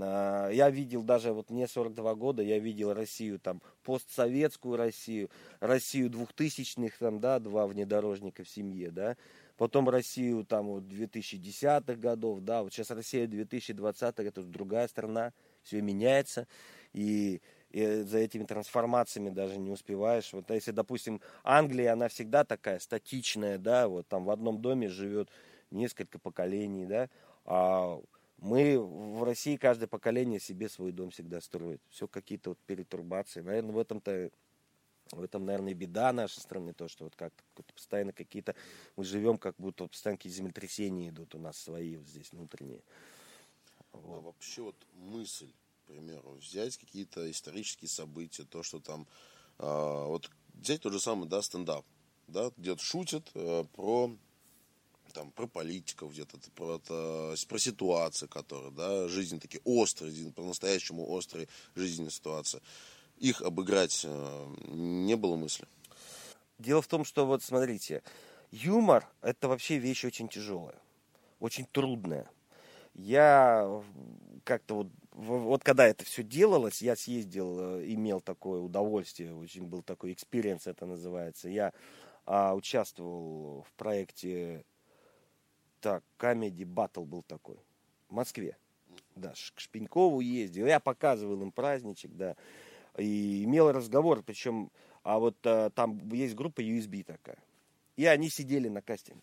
[0.00, 5.30] а, я видел даже, вот мне 42 года, я видел Россию там, постсоветскую Россию,
[5.60, 9.16] Россию двухтысячных, там, да, два внедорожника в семье, да,
[9.62, 15.80] потом Россию там вот 2010-х годов, да, вот сейчас Россия 2020-х, это другая страна, все
[15.80, 16.48] меняется,
[16.92, 20.32] и, и за этими трансформациями даже не успеваешь.
[20.32, 25.28] Вот если, допустим, Англия, она всегда такая статичная, да, вот там в одном доме живет
[25.70, 27.08] несколько поколений, да,
[27.44, 28.00] а
[28.38, 31.80] мы в России каждое поколение себе свой дом всегда строит.
[31.88, 33.42] Все какие-то вот перетурбации.
[33.42, 34.32] Наверное, в этом-то
[35.12, 38.54] в этом, наверное, и беда нашей страны, то, что вот как-то постоянно какие-то,
[38.96, 42.82] мы живем, как будто вот постоянно какие-то землетрясения идут у нас свои вот здесь внутренние.
[43.92, 45.52] А вообще вот мысль,
[45.84, 49.06] к примеру, взять какие-то исторические события, то, что там,
[49.58, 51.84] а, вот взять тот же самый, да, стендап,
[52.26, 54.16] да, где-то шутят э, про
[55.12, 61.48] там, про политиков где-то, про, это, про ситуации, которые, да, жизнь такие острые, по-настоящему острые
[61.74, 62.62] жизненные ситуации.
[63.22, 65.66] Их обыграть э, не было мысли.
[66.58, 68.02] Дело в том, что вот смотрите,
[68.50, 70.74] юмор это вообще вещь очень тяжелая,
[71.38, 72.28] очень трудная.
[72.94, 73.80] Я
[74.42, 79.82] как-то вот, вот когда это все делалось, я съездил, э, имел такое удовольствие, очень был
[79.82, 81.48] такой experience, это называется.
[81.48, 81.72] Я
[82.26, 84.64] а, участвовал в проекте
[85.80, 87.58] Так, Comedy Battle был такой.
[88.08, 88.56] В Москве.
[89.14, 90.66] Да, к Шпенькову ездил.
[90.66, 92.34] Я показывал им праздничек, да.
[92.98, 94.70] И имел разговор, причем,
[95.02, 97.38] а вот а, там есть группа USB такая.
[97.96, 99.22] И они сидели на кастинге.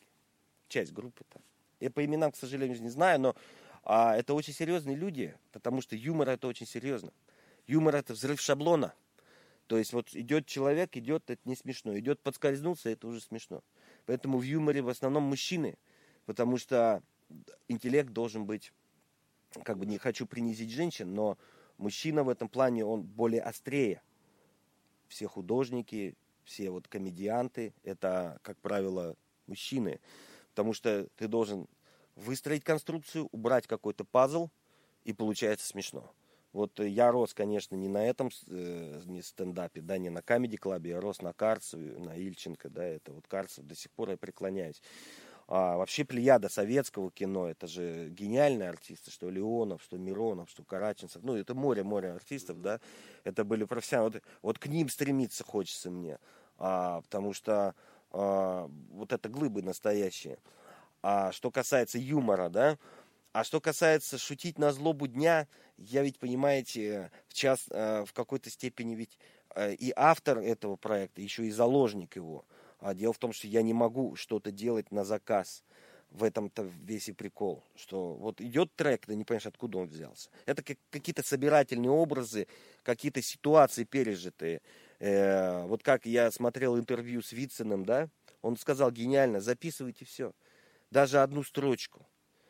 [0.67, 1.41] Часть группы там.
[1.79, 3.35] Я по именам, к сожалению, не знаю, но
[3.83, 7.11] а, это очень серьезные люди, потому что юмор это очень серьезно.
[7.67, 8.93] Юмор это взрыв шаблона.
[9.67, 11.97] То есть вот идет человек, идет, это не смешно.
[11.97, 13.61] Идет подскользнулся, это уже смешно.
[14.07, 15.77] Поэтому в юморе в основном мужчины,
[16.25, 17.03] потому что
[17.67, 18.73] интеллект должен быть,
[19.63, 21.37] как бы не хочу принизить женщин, но
[21.79, 24.01] мужчина в этом плане, он более острее.
[25.07, 29.15] Все художники, все вот комедианты, это, как правило,
[29.47, 29.99] мужчины.
[30.49, 31.67] Потому что ты должен
[32.15, 34.49] выстроить конструкцию, убрать какой-то пазл,
[35.05, 36.13] и получается смешно.
[36.51, 40.91] Вот я рос, конечно, не на этом э, не стендапе, да, не на Камеди Клабе,
[40.91, 44.81] я рос на Карцеве, на Ильченко, да, это вот Карцев, до сих пор я преклоняюсь.
[45.51, 51.23] А вообще плеяда советского кино, это же гениальные артисты, что Леонов, что Миронов, что Караченцев,
[51.23, 52.79] ну, это море-море артистов, да,
[53.23, 56.19] это были профессионалы, вот, вот к ним стремиться хочется мне,
[56.59, 57.73] а, потому что
[58.11, 60.37] а, вот это глыбы настоящие.
[61.01, 62.77] А что касается юмора, да,
[63.31, 68.51] а что касается шутить на злобу дня, я ведь, понимаете, в, час, э, в какой-то
[68.51, 69.17] степени ведь
[69.55, 72.45] э, и автор этого проекта, еще и заложник его.
[72.79, 75.63] А дело в том, что я не могу что-то делать на заказ.
[76.11, 80.31] В этом-то весь и прикол, что вот идет трек, ты не понимаешь, откуда он взялся.
[80.47, 82.47] Это как, какие-то собирательные образы,
[82.81, 84.63] какие-то ситуации пережитые.
[84.97, 88.09] Э, вот как я смотрел интервью с Вициным, да,
[88.41, 90.33] он сказал гениально, записывайте все,
[90.89, 92.07] даже одну строчку.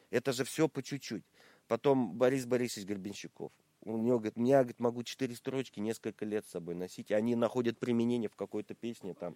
[0.09, 1.25] Это же все по чуть-чуть.
[1.67, 3.51] Потом Борис Борисович Горбенщиков.
[3.81, 7.11] У него говорит, я говорит, могу четыре строчки несколько лет с собой носить.
[7.11, 9.35] Они находят применение в какой-то песне там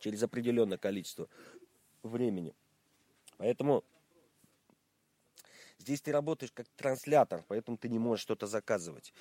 [0.00, 1.28] через определенное количество
[2.02, 2.54] времени.
[3.36, 3.84] Поэтому
[5.78, 9.12] здесь ты работаешь как транслятор, поэтому ты не можешь что-то заказывать.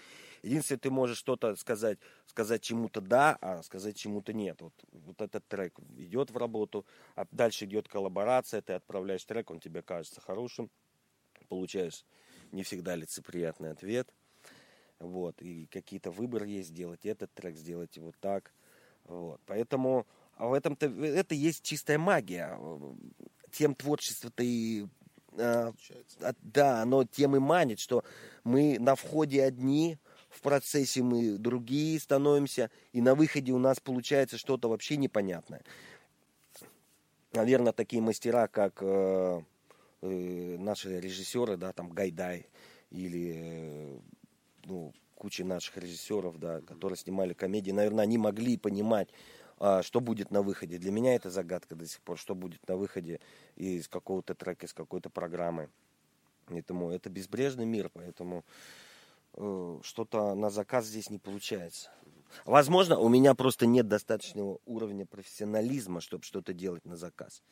[0.43, 4.61] Единственное, ты можешь что-то сказать, сказать чему-то да, а сказать чему-то нет.
[4.61, 6.85] Вот, вот этот трек идет в работу,
[7.15, 10.69] а дальше идет коллаборация, ты отправляешь трек, он тебе кажется хорошим,
[11.47, 12.05] получаешь
[12.51, 14.13] не всегда лицеприятный ответ.
[14.99, 18.51] Вот, и какие-то выборы есть, сделать этот трек, сделать вот так.
[19.03, 19.39] Вот.
[19.45, 22.57] Поэтому а в этом-то это есть чистая магия.
[23.51, 24.85] Тем творчество-то и
[25.39, 25.73] а,
[26.41, 28.03] да, оно тем и манит, что
[28.43, 29.97] мы на входе одни,
[30.29, 35.63] в процессе мы другие становимся, и на выходе у нас получается что-то вообще непонятное.
[37.33, 39.41] Наверное, такие мастера, как э,
[40.01, 42.47] э, наши режиссеры, да, там Гайдай
[42.89, 43.99] или э,
[44.65, 49.09] ну, куча наших режиссеров, да, которые снимали комедии, наверное, они могли понимать,
[49.59, 50.77] э, что будет на выходе.
[50.77, 53.19] Для меня это загадка до сих пор, что будет на выходе
[53.55, 55.69] из какого-то трека, из какой-то программы.
[56.45, 58.43] Поэтому это безбрежный мир, поэтому
[59.37, 61.91] Э, что-то на заказ здесь не получается.
[62.45, 67.43] Возможно, у меня просто нет достаточного уровня профессионализма, чтобы что-то делать на заказ.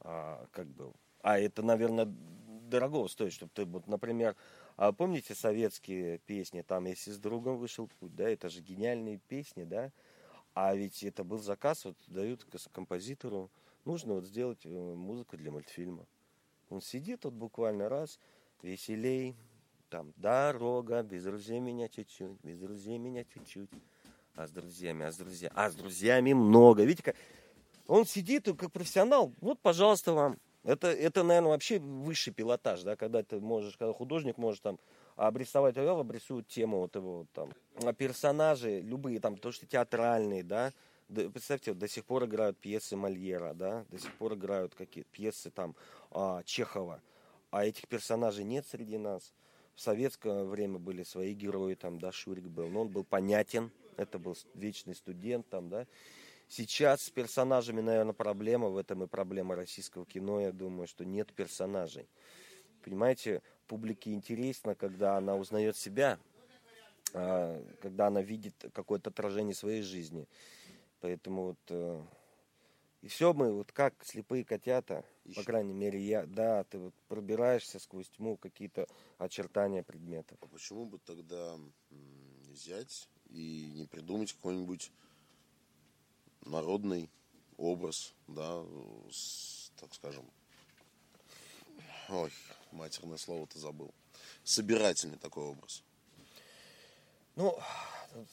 [0.00, 4.36] А, как бы, а это, наверное, дорого стоит, чтобы ты, вот, например,
[4.76, 9.64] а помните советские песни, там, если с другом вышел путь, да, это же гениальные песни,
[9.64, 9.90] да,
[10.54, 13.50] а ведь это был заказ, вот дают композитору,
[13.84, 16.06] нужно вот сделать э, музыку для мультфильма.
[16.70, 18.18] Он сидит вот буквально раз,
[18.62, 19.36] веселей,
[19.90, 23.70] там дорога, без друзей меня чуть-чуть, без друзей меня чуть-чуть.
[24.34, 26.82] А с друзьями, а с друзьями, а с друзьями много.
[26.82, 27.16] Видите, как
[27.86, 29.32] он сидит как профессионал.
[29.40, 30.38] Вот, пожалуйста, вам.
[30.64, 34.78] Это, это, наверное, вообще высший пилотаж, да, когда ты можешь, когда художник может там
[35.14, 40.72] обрисовать, я обрисует тему вот его там, а персонажи, любые там, то, что театральные, да,
[41.08, 45.76] представьте, до сих пор играют пьесы Мольера, да, до сих пор играют какие-то пьесы там
[46.10, 47.02] а, Чехова,
[47.50, 49.34] а этих персонажей нет среди нас.
[49.74, 54.18] В советское время были свои герои, там, да, Шурик был, но он был понятен, это
[54.18, 55.86] был вечный студент, там, да.
[56.48, 61.32] Сейчас с персонажами, наверное, проблема, в этом и проблема российского кино, я думаю, что нет
[61.32, 62.08] персонажей.
[62.82, 66.18] Понимаете, публике интересно, когда она узнает себя,
[67.12, 70.28] а, когда она видит какое-то отражение своей жизни.
[71.00, 72.02] Поэтому вот э,
[73.04, 75.42] и все мы вот как слепые котята, Ищем.
[75.42, 78.86] по крайней мере я, да, ты вот пробираешься сквозь тьму какие-то
[79.18, 80.38] очертания предметов.
[80.40, 81.58] А почему бы тогда
[82.50, 84.90] взять и не придумать какой-нибудь
[86.44, 87.10] народный
[87.56, 88.62] образ, да,
[89.10, 90.24] с, так скажем,
[92.08, 92.32] ой,
[92.72, 93.92] матерное слово-то забыл,
[94.42, 95.82] собирательный такой образ.
[97.36, 97.58] Ну,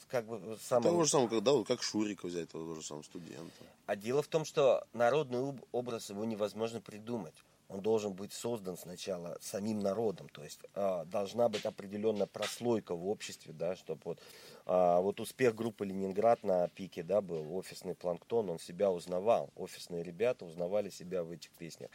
[0.08, 0.90] как бы самое...
[0.90, 3.64] Того же самого, когда, вот как Шурика взять, того же самого студента.
[3.86, 7.34] А дело в том, что народный образ его невозможно придумать.
[7.72, 13.08] Он должен быть создан сначала самим народом, то есть э, должна быть определенная прослойка в
[13.08, 14.18] обществе, да, чтобы вот,
[14.66, 20.02] э, вот успех группы Ленинград на пике, да, был офисный планктон, он себя узнавал, офисные
[20.02, 21.90] ребята узнавали себя в этих песнях,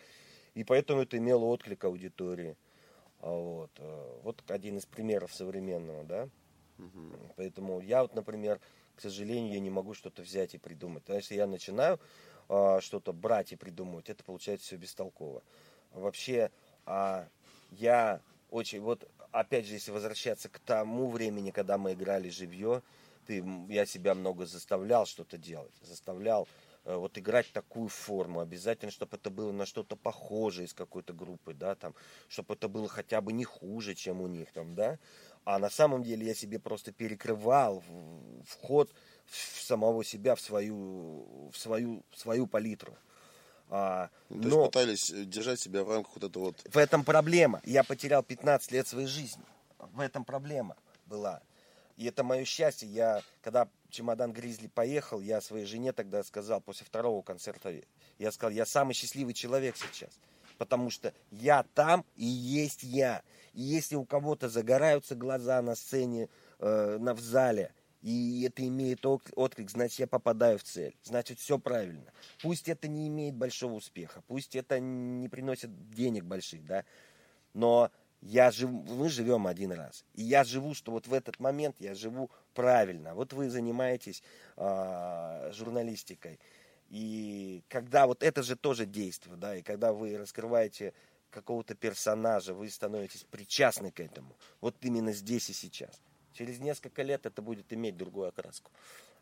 [0.56, 2.56] и поэтому это имело отклик аудитории,
[3.22, 6.30] вот, э, вот один из примеров современного, да,
[6.80, 7.18] угу.
[7.36, 8.60] поэтому я вот, например,
[8.96, 12.00] к сожалению, я не могу что-то взять и придумать, потому что я начинаю
[12.50, 15.44] э, что-то брать и придумывать, это получается все бестолково
[16.00, 16.52] вообще
[16.86, 17.28] а,
[17.72, 22.82] я очень, вот опять же, если возвращаться к тому времени, когда мы играли живье,
[23.26, 26.48] ты, я себя много заставлял что-то делать, заставлял
[26.86, 31.54] э, вот играть такую форму, обязательно, чтобы это было на что-то похожее из какой-то группы,
[31.54, 31.94] да, там,
[32.30, 34.98] чтобы это было хотя бы не хуже, чем у них, там, да,
[35.44, 37.84] а на самом деле я себе просто перекрывал
[38.46, 38.92] вход
[39.26, 42.98] в самого себя, в свою, в свою, в свою палитру.
[43.70, 44.62] А, то но...
[44.62, 46.62] есть пытались э, держать себя в рамках вот этого вот...
[46.70, 47.62] В этом проблема.
[47.66, 49.44] Я потерял 15 лет своей жизни.
[49.80, 50.76] В этом проблема
[51.06, 51.42] была.
[51.98, 52.88] И это мое счастье.
[52.88, 57.74] Я, когда чемодан Гризли поехал, я своей жене тогда сказал, после второго концерта,
[58.20, 60.12] я сказал, я самый счастливый человек сейчас.
[60.58, 63.22] Потому что я там и есть я.
[63.54, 69.06] И если у кого-то загораются глаза на сцене, э, на, в зале, и это имеет
[69.06, 70.96] отклик, значит, я попадаю в цель.
[71.04, 72.12] Значит, все правильно.
[72.42, 76.86] Пусть это не имеет большого успеха, пусть это не приносит денег больших, да,
[77.54, 80.04] но я жив, мы живем один раз.
[80.16, 83.14] И я живу, что вот в этот момент я живу правильно.
[83.14, 84.24] Вот вы занимаетесь
[84.58, 86.40] э, журналистикой.
[86.90, 90.94] И когда вот это же тоже действие, да, и когда вы раскрываете
[91.30, 94.36] какого-то персонажа, вы становитесь причастны к этому.
[94.62, 96.02] Вот именно здесь и сейчас.
[96.38, 98.72] Через несколько лет это будет иметь другую окраску.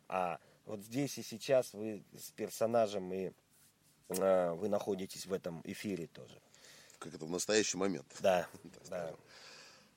[0.08, 3.32] А вот здесь и сейчас вы с персонажем и
[4.08, 6.38] э, вы находитесь в этом эфире тоже.
[6.98, 8.06] Как это в настоящий момент.
[8.20, 8.46] Да,
[8.90, 9.14] да.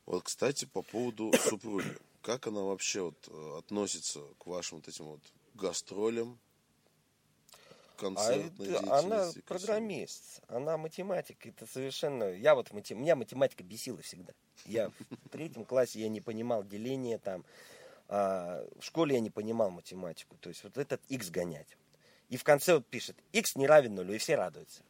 [0.05, 1.97] Вот, кстати, по поводу супруги.
[2.21, 5.21] Как она вообще вот э, относится к вашим вот этим вот
[5.55, 6.39] гастролям,
[7.99, 11.45] концертной а Она программист, она математик.
[11.45, 12.25] Это совершенно...
[12.31, 12.71] Я вот...
[12.71, 13.01] Матем...
[13.01, 14.33] Меня математика бесила всегда.
[14.65, 17.45] Я в третьем классе я не понимал деление там.
[18.07, 20.37] А в школе я не понимал математику.
[20.37, 21.77] То есть вот этот x гонять.
[22.29, 24.83] И в конце вот пишет, x не равен нулю, и все радуются.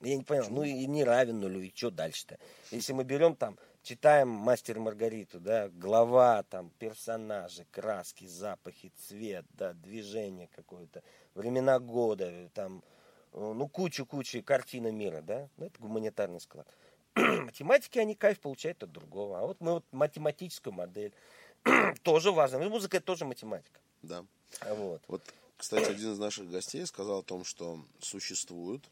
[0.00, 2.38] Я не понял, ну и не равен нулю, и что дальше-то?
[2.72, 9.74] Если мы берем там, читаем «Мастер Маргариту», да, глава, там, персонажи, краски, запахи, цвет, да,
[9.74, 11.02] движение какое-то,
[11.34, 12.82] времена года, там,
[13.32, 16.66] ну, кучу-кучу картины мира, да, ну, это гуманитарный склад.
[17.14, 19.40] Математики, они кайф получают от другого.
[19.40, 21.12] А вот мы вот математическую модель
[22.02, 22.58] тоже важно.
[22.68, 23.80] Музыка это тоже математика.
[24.02, 24.24] Да.
[24.76, 25.02] Вот.
[25.08, 25.22] Вот,
[25.56, 28.82] кстати, один из наших гостей сказал о том, что существует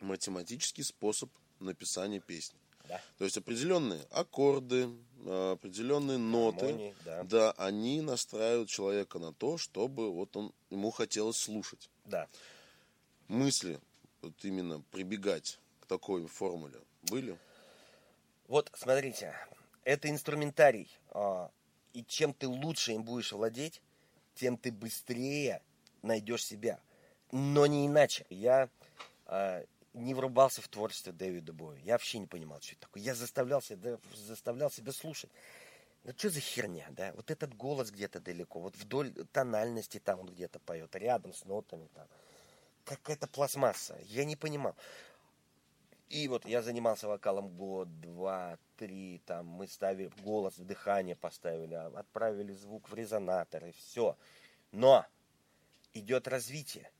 [0.00, 1.30] математический способ
[1.60, 2.58] написания песни.
[2.88, 3.00] Да.
[3.18, 4.88] То есть определенные аккорды,
[5.24, 7.22] определенные ноты, Гармонии, да.
[7.24, 11.88] да, они настраивают человека на то, чтобы вот он ему хотелось слушать.
[12.04, 12.28] Да.
[13.28, 13.80] Мысли
[14.22, 17.38] вот именно прибегать к такой формуле были?
[18.48, 19.34] Вот смотрите,
[19.84, 21.50] это инструментарий, а,
[21.92, 23.80] и чем ты лучше им будешь владеть,
[24.34, 25.62] тем ты быстрее
[26.02, 26.80] найдешь себя.
[27.32, 28.26] Но не иначе.
[28.28, 28.68] Я
[29.26, 31.78] а, не врубался в творчество Дэвида Боя.
[31.78, 33.02] Я вообще не понимал, что это такое.
[33.02, 35.30] Я заставлял себя, заставлял себя слушать.
[36.02, 37.12] Ну что за херня, да?
[37.14, 41.88] Вот этот голос где-то далеко, вот вдоль тональности там он где-то поет, рядом с нотами
[41.94, 42.06] там.
[42.84, 43.98] Какая-то пластмасса.
[44.02, 44.76] Я не понимал.
[46.10, 51.86] И вот я занимался вокалом год, два, три, там мы ставили голос дыхание поставили, а
[51.86, 54.18] отправили звук в резонатор и все.
[54.70, 55.06] Но
[55.94, 56.90] идет развитие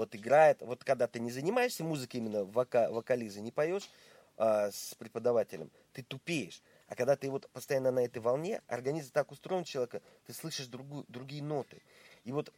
[0.00, 3.88] вот играет, вот когда ты не занимаешься музыкой именно вока, вокализа, не поешь
[4.38, 6.62] а, с преподавателем, ты тупеешь.
[6.88, 11.04] А когда ты вот постоянно на этой волне, организм так устроен человека, ты слышишь другую,
[11.08, 11.82] другие ноты.
[12.24, 12.50] И вот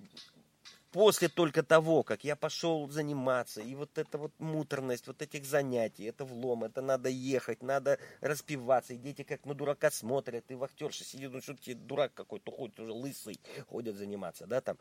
[0.92, 6.04] после только того, как я пошел заниматься, и вот эта вот муторность, вот этих занятий,
[6.04, 11.02] это влом, это надо ехать, надо распиваться, и дети как на дурака смотрят, и вахтерша
[11.02, 14.78] сидит, ну что тебе дурак какой-то, ходит уже лысый, ходят заниматься, да, там,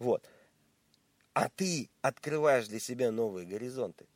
[0.00, 0.28] вот
[1.32, 4.06] а ты открываешь для себя новые горизонты.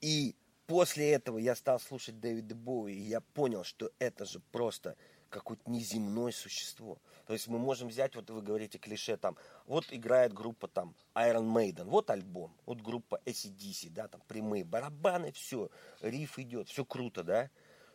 [0.00, 0.34] И
[0.66, 4.96] после этого я стал слушать Дэвида Боуи, и я понял, что это же просто
[5.28, 6.98] какое-то неземное существо.
[7.26, 9.36] То есть мы можем взять, вот вы говорите клише там,
[9.66, 15.32] вот играет группа там Iron Maiden, вот альбом, вот группа ACDC, да, там прямые барабаны,
[15.32, 17.50] все, риф идет, все круто, да.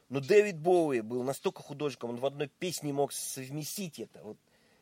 [0.10, 4.22] Но Дэвид Боуи был настолько художником, он в одной песне мог совместить это.
[4.24, 4.38] Вот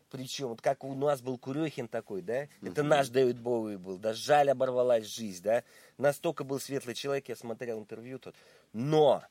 [0.10, 2.48] Причем, вот как у нас был Курехин такой, да?
[2.62, 3.98] Это наш Дэвид Боуи был.
[3.98, 5.64] Да жаль, оборвалась жизнь, да?
[5.98, 8.36] Настолько был светлый человек, я смотрел интервью тут.
[8.74, 9.24] Но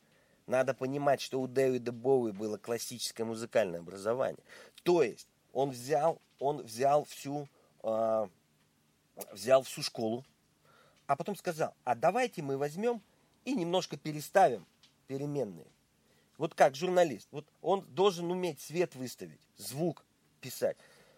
[0.46, 4.42] надо понимать, что у Дэвида Боуи было классическое музыкальное образование.
[4.84, 7.48] То есть он взял, он взял всю,
[7.82, 8.26] э,
[9.32, 10.24] взял всю школу,
[11.08, 13.02] а потом сказал, а давайте мы возьмем
[13.44, 14.64] и немножко переставим
[15.08, 15.66] переменные.
[16.36, 20.04] Вот как журналист, вот он должен уметь свет выставить, звук,
[20.38, 20.76] писать.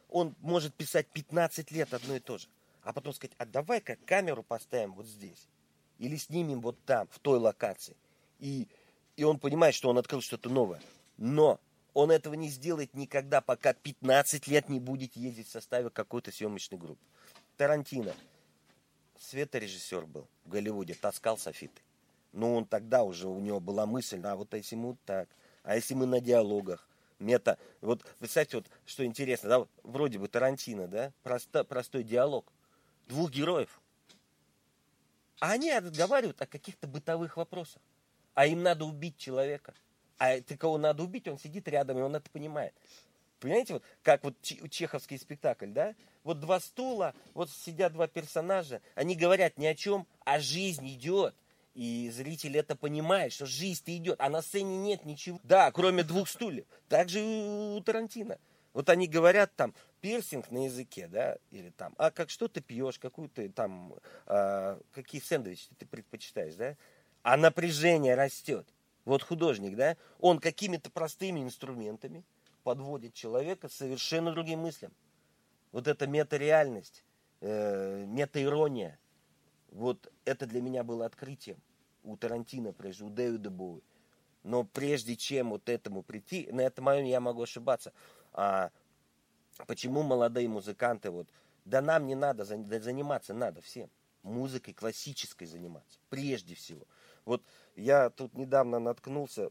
[0.09, 2.49] Он может писать 15 лет одно и то же.
[2.83, 5.49] А потом сказать, а давай-ка камеру поставим вот здесь.
[5.99, 7.97] Или снимем вот там, в той локации.
[8.39, 8.68] И,
[9.16, 10.81] и он понимает, что он открыл что-то новое.
[11.18, 11.61] Но
[11.93, 16.79] он этого не сделает никогда, пока 15 лет не будет ездить в составе какой-то съемочной
[16.79, 17.05] группы.
[17.57, 18.14] Тарантино.
[19.18, 21.83] Светорежиссер был в Голливуде, таскал софиты.
[22.33, 25.29] Но он тогда уже, у него была мысль, а вот если мы так,
[25.62, 26.89] а если мы на диалогах,
[27.21, 27.59] мета.
[27.81, 32.53] Вот представьте, вот, что интересно, да, вроде бы Тарантино, да, просто, простой диалог
[33.07, 33.81] двух героев.
[35.41, 37.83] А они разговаривают о каких-то бытовых вопросах.
[38.35, 39.75] А им надо убить человека.
[40.18, 42.75] А ты кого надо убить, он сидит рядом, и он это понимает.
[43.41, 45.95] Понимаете, вот как вот чеховский спектакль, да?
[46.25, 51.35] Вот два стула, вот сидят два персонажа, они говорят ни о чем, а жизнь идет.
[51.81, 55.41] И зритель это понимает, что жизнь-то идет, а на сцене нет ничего.
[55.45, 56.66] Да, кроме двух стульев.
[56.91, 58.37] Так же и у Тарантино.
[58.74, 62.99] Вот они говорят там пирсинг на языке, да, или там, а как что ты пьешь,
[62.99, 63.95] какую ты там,
[64.26, 66.76] а, какие сэндвичи ты предпочитаешь, да,
[67.22, 68.68] а напряжение растет.
[69.07, 72.24] Вот художник, да, он какими-то простыми инструментами
[72.62, 74.93] подводит человека совершенно другим мыслям.
[75.72, 77.07] Вот эта метареальность,
[77.41, 78.99] э, метаирония–
[79.70, 81.57] вот это для меня было открытием.
[82.03, 83.82] У Тарантино, прежде, у Дэвида Боуи.
[84.42, 87.92] Но прежде чем вот этому прийти, на этом моем я могу ошибаться.
[88.32, 88.70] А
[89.66, 91.28] почему молодые музыканты вот,
[91.64, 93.90] да нам не надо, да заниматься надо всем.
[94.22, 96.86] Музыкой классической заниматься, прежде всего.
[97.24, 97.42] Вот
[97.76, 99.51] я тут недавно наткнулся,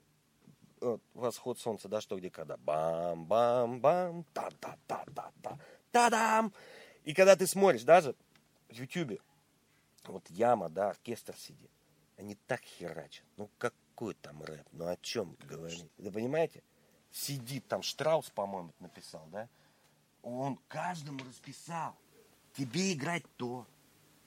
[0.79, 5.59] вот, восход солнца, да что где когда, бам-бам-бам, та-та-та-та-та,
[5.91, 6.53] та-дам.
[7.03, 8.15] И когда ты смотришь даже
[8.69, 9.19] в Ютубе,
[10.05, 11.71] вот яма, да, оркестр сидит.
[12.19, 13.23] Они так херачат.
[13.37, 14.67] Ну какой там рэп?
[14.73, 15.89] Ну о чем говорить?
[15.97, 16.61] Вы понимаете?
[17.11, 19.47] Сидит там Штраус, по-моему, написал, да?
[20.21, 21.95] Он каждому расписал.
[22.53, 23.65] Тебе играть то.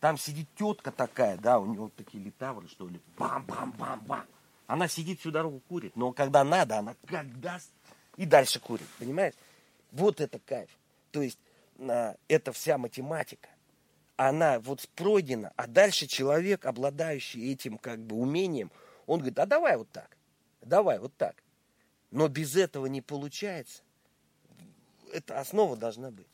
[0.00, 2.98] Там сидит тетка такая, да, у него такие литавры, что ли.
[3.18, 4.26] Бам-бам-бам-бам.
[4.66, 5.94] Она сидит всю дорогу курит.
[5.94, 7.70] Но когда надо, она как даст
[8.16, 8.88] и дальше курит.
[8.98, 9.34] Понимаешь?
[9.90, 10.70] Вот это кайф.
[11.10, 11.38] То есть
[11.78, 13.50] а, это вся математика
[14.28, 18.70] она вот пройдена, а дальше человек, обладающий этим как бы умением,
[19.06, 20.16] он говорит, а давай вот так,
[20.60, 21.42] давай вот так.
[22.10, 23.82] Но без этого не получается.
[25.12, 26.26] Это основа должна быть.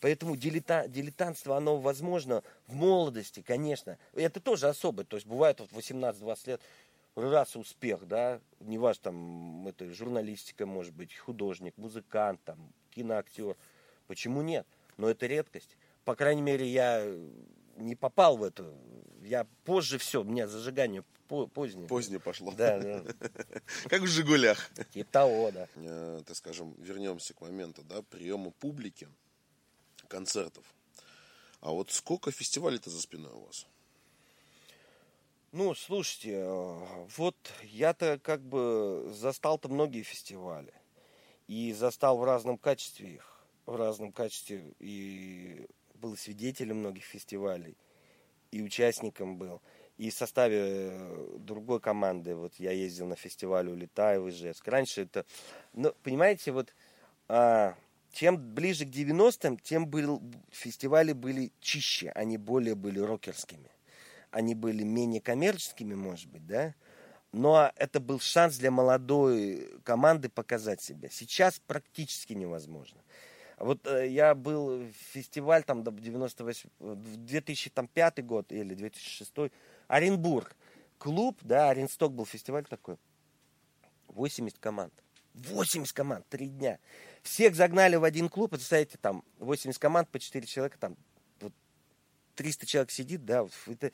[0.00, 3.98] Поэтому дилета, дилетантство, оно возможно в молодости, конечно.
[4.14, 5.04] Это тоже особое.
[5.04, 6.60] То есть бывает вот 18-20 лет,
[7.16, 12.58] раз успех, да, не важно, там, это журналистика, может быть, художник, музыкант, там,
[12.94, 13.56] киноактер.
[14.06, 14.66] Почему нет?
[14.96, 15.76] Но это редкость
[16.06, 17.04] по крайней мере, я
[17.76, 18.72] не попал в эту.
[19.22, 21.88] Я позже все, у меня зажигание позднее.
[21.88, 22.52] Позднее пошло.
[22.52, 23.02] Да, да.
[23.88, 24.70] Как в «Жигулях».
[24.92, 25.66] Типа того, да.
[25.74, 29.08] Э, так скажем, вернемся к моменту, да, приема публики,
[30.06, 30.64] концертов.
[31.60, 33.66] А вот сколько фестивалей-то за спиной у вас?
[35.50, 40.72] Ну, слушайте, э, вот я-то как бы застал-то многие фестивали.
[41.48, 43.44] И застал в разном качестве их.
[43.66, 44.72] В разном качестве.
[44.78, 45.66] И
[45.96, 47.76] был свидетелем многих фестивалей
[48.50, 49.60] и участником был.
[49.96, 54.68] И в составе э, другой команды, вот я ездил на фестиваль «Улетаю» в Ижевск.
[54.68, 55.24] Раньше это,
[55.72, 56.74] ну, понимаете, вот
[57.28, 57.74] а,
[58.12, 63.70] чем ближе к 90-м, тем был, фестивали были чище, они более были рокерскими.
[64.30, 66.74] Они были менее коммерческими, может быть, да?
[67.32, 71.08] Но это был шанс для молодой команды показать себя.
[71.10, 73.02] Сейчас практически невозможно.
[73.58, 79.32] Вот э, я был в фестиваль там до 98, 2005 год или 2006,
[79.88, 80.54] Оренбург.
[80.98, 82.96] Клуб, да, Оренсток был фестиваль такой.
[84.08, 84.92] 80 команд.
[85.34, 86.78] 80 команд, три дня.
[87.22, 90.96] Всех загнали в один клуб, представляете, там 80 команд по 4 человека, там
[91.40, 91.52] вот
[92.36, 93.92] 300 человек сидит, да, это,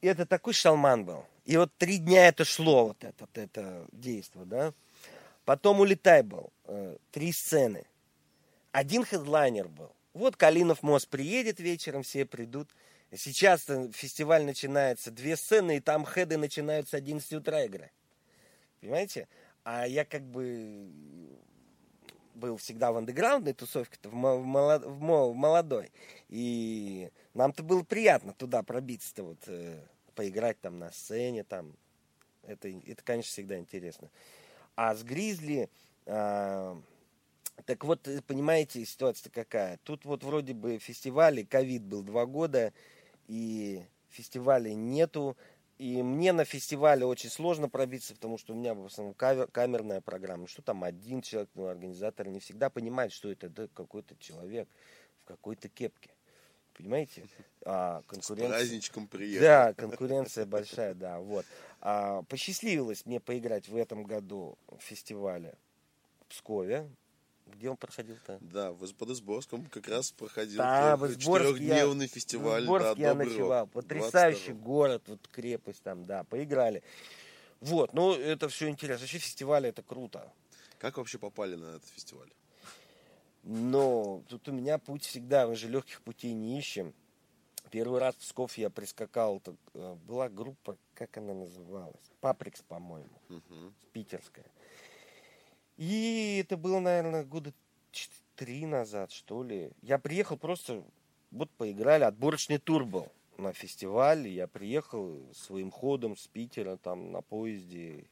[0.00, 1.24] это такой шалман был.
[1.44, 4.72] И вот три дня это шло, вот это, это действие, да.
[5.44, 7.84] Потом улетай был, э, три сцены
[8.72, 9.94] один хедлайнер был.
[10.14, 12.68] Вот Калинов мост приедет вечером, все придут.
[13.14, 17.92] Сейчас фестиваль начинается, две сцены, и там хеды начинают с 11 утра играть.
[18.80, 19.28] Понимаете?
[19.64, 20.88] А я как бы
[22.34, 25.90] был всегда в андеграундной тусовке, в, молод, в молодой.
[26.28, 29.78] И нам-то было приятно туда пробиться-то, вот, э,
[30.14, 31.72] поиграть там на сцене, там.
[32.44, 34.08] Это, это, конечно, всегда интересно.
[34.74, 35.68] А с Гризли,
[36.06, 36.76] э,
[37.64, 39.78] так вот, понимаете, ситуация какая.
[39.84, 42.72] Тут вот вроде бы фестивали, ковид был два года,
[43.28, 45.36] и фестивалей нету.
[45.78, 50.00] И мне на фестивале очень сложно пробиться, потому что у меня в основном кавер, камерная
[50.00, 50.46] программа.
[50.46, 54.68] Что там один человек, ну, организатор не всегда понимает, что это да, какой-то человек
[55.22, 56.10] в какой-то кепке.
[56.74, 57.24] Понимаете?
[57.64, 58.48] А, конкуренция...
[58.48, 59.44] С праздничком приехал.
[59.44, 61.44] Да, конкуренция большая, да, вот.
[61.80, 65.54] А, посчастливилось мне поиграть в этом году в фестивале
[66.20, 66.88] в Пскове.
[67.54, 68.38] Где он проходил-то?
[68.40, 72.62] Да, в Подосборском как раз проходил да, четырехдневный я, фестиваль.
[72.62, 73.66] В Изборске да, я ночевал.
[73.66, 74.64] Потрясающий 22.
[74.64, 76.82] город, вот крепость там, да, поиграли.
[77.60, 79.02] Вот, ну это все интересно.
[79.02, 80.32] Вообще фестивали это круто.
[80.78, 82.30] Как вообще попали на этот фестиваль?
[83.44, 86.94] Но тут у меня путь всегда, мы же легких путей не ищем.
[87.70, 89.42] Первый раз в Псков я прискакал,
[89.74, 92.12] э, была группа, как она называлась?
[92.20, 93.72] Паприкс, по-моему, угу.
[93.92, 94.46] питерская.
[95.82, 97.52] И это было, наверное, года
[98.36, 99.72] три назад, что ли.
[99.82, 100.84] Я приехал просто,
[101.32, 104.28] вот поиграли, отборочный тур был на фестиваль.
[104.28, 108.04] Я приехал своим ходом с Питера, там, на поезде.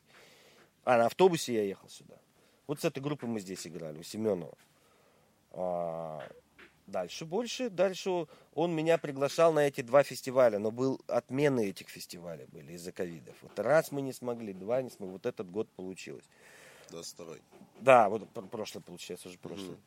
[0.82, 2.16] А, на автобусе я ехал сюда.
[2.66, 4.58] Вот с этой группой мы здесь играли, у Семенова.
[5.52, 6.28] А,
[6.88, 12.46] дальше больше, дальше он меня приглашал на эти два фестиваля, но был отмены этих фестивалей
[12.46, 13.36] были из-за ковидов.
[13.42, 16.24] Вот раз мы не смогли, два не смогли, вот этот год получилось.
[16.90, 17.36] 22
[17.80, 19.78] Да, вот прошлый получается уже прошлый.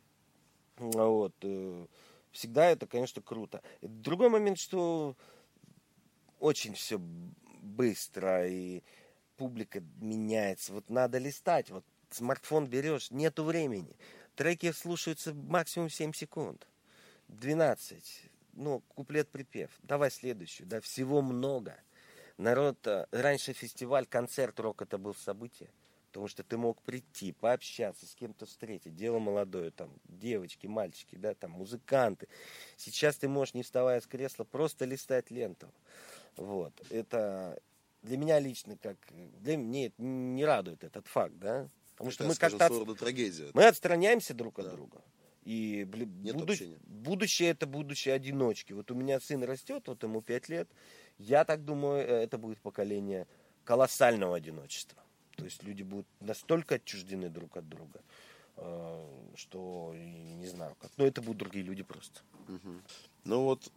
[0.78, 0.91] Угу.
[0.91, 1.34] Вот.
[1.41, 1.86] Э,
[2.32, 3.62] всегда это, конечно, круто.
[3.82, 5.16] Другой момент, что
[6.39, 6.99] очень все
[7.62, 8.84] быстро и
[9.38, 10.74] публика меняется.
[10.74, 11.70] Вот надо листать.
[11.70, 13.95] Вот смартфон берешь, нету времени.
[14.36, 16.68] Треки слушаются максимум 7 секунд.
[17.28, 18.30] 12.
[18.54, 19.72] Ну, куплет-припев.
[19.84, 20.68] Давай следующую.
[20.68, 21.76] Да, всего много.
[22.38, 25.70] Народ, э, раньше фестиваль, концерт рок это был событие.
[26.14, 28.95] Потому что ты мог прийти, пообщаться, с кем-то встретить.
[28.95, 32.28] Дело молодое, там, девочки, мальчики, да, там, музыканты.
[32.78, 35.74] Сейчас ты можешь, не вставая с кресла, просто листать ленту.
[36.36, 36.72] Вот.
[36.91, 37.59] Это
[38.03, 38.97] для меня лично, как
[39.39, 41.68] для меня не радует этот факт, да.
[41.93, 42.99] Потому что мы как-то от...
[42.99, 43.49] трагедия.
[43.55, 44.72] мы отстраняемся друг от да.
[44.72, 45.01] друга.
[45.45, 45.88] И
[46.22, 46.53] Нет буду...
[46.86, 48.74] будущее это будущее одиночки.
[48.74, 50.70] Вот у меня сын растет, вот ему 5 лет.
[51.18, 53.26] Я так думаю, э, это будет поколение
[53.64, 55.03] колоссального одиночества.
[55.36, 58.02] То есть люди будут настолько отчуждены друг от друга,
[58.58, 60.92] э, что не знаю как.
[60.98, 62.22] Но это будут другие люди просто.
[62.48, 62.82] Угу.
[63.26, 63.72] Ну вот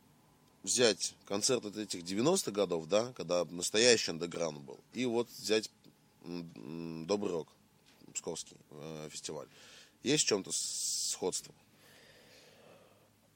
[0.62, 5.70] взять концерт от этих 90-х годов, да, когда настоящий андеграунд был, и вот взять
[6.26, 7.48] Добрый рок,
[8.12, 9.46] Псковский э, фестиваль.
[10.02, 11.54] Есть в чем-то сходство?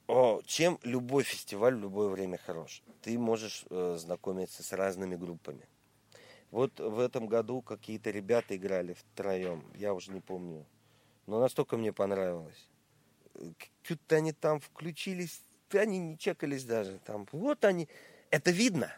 [0.09, 2.83] О, чем любой фестиваль в любое время хорош?
[3.03, 5.69] Ты можешь э, знакомиться с разными группами.
[6.51, 10.67] Вот в этом году какие-то ребята играли втроем, я уже не помню.
[11.27, 12.69] Но настолько мне понравилось.
[13.83, 15.43] Что-то они там включились,
[15.73, 16.99] они не чекались даже.
[17.05, 17.89] Там, вот они.
[18.31, 18.93] Это видно.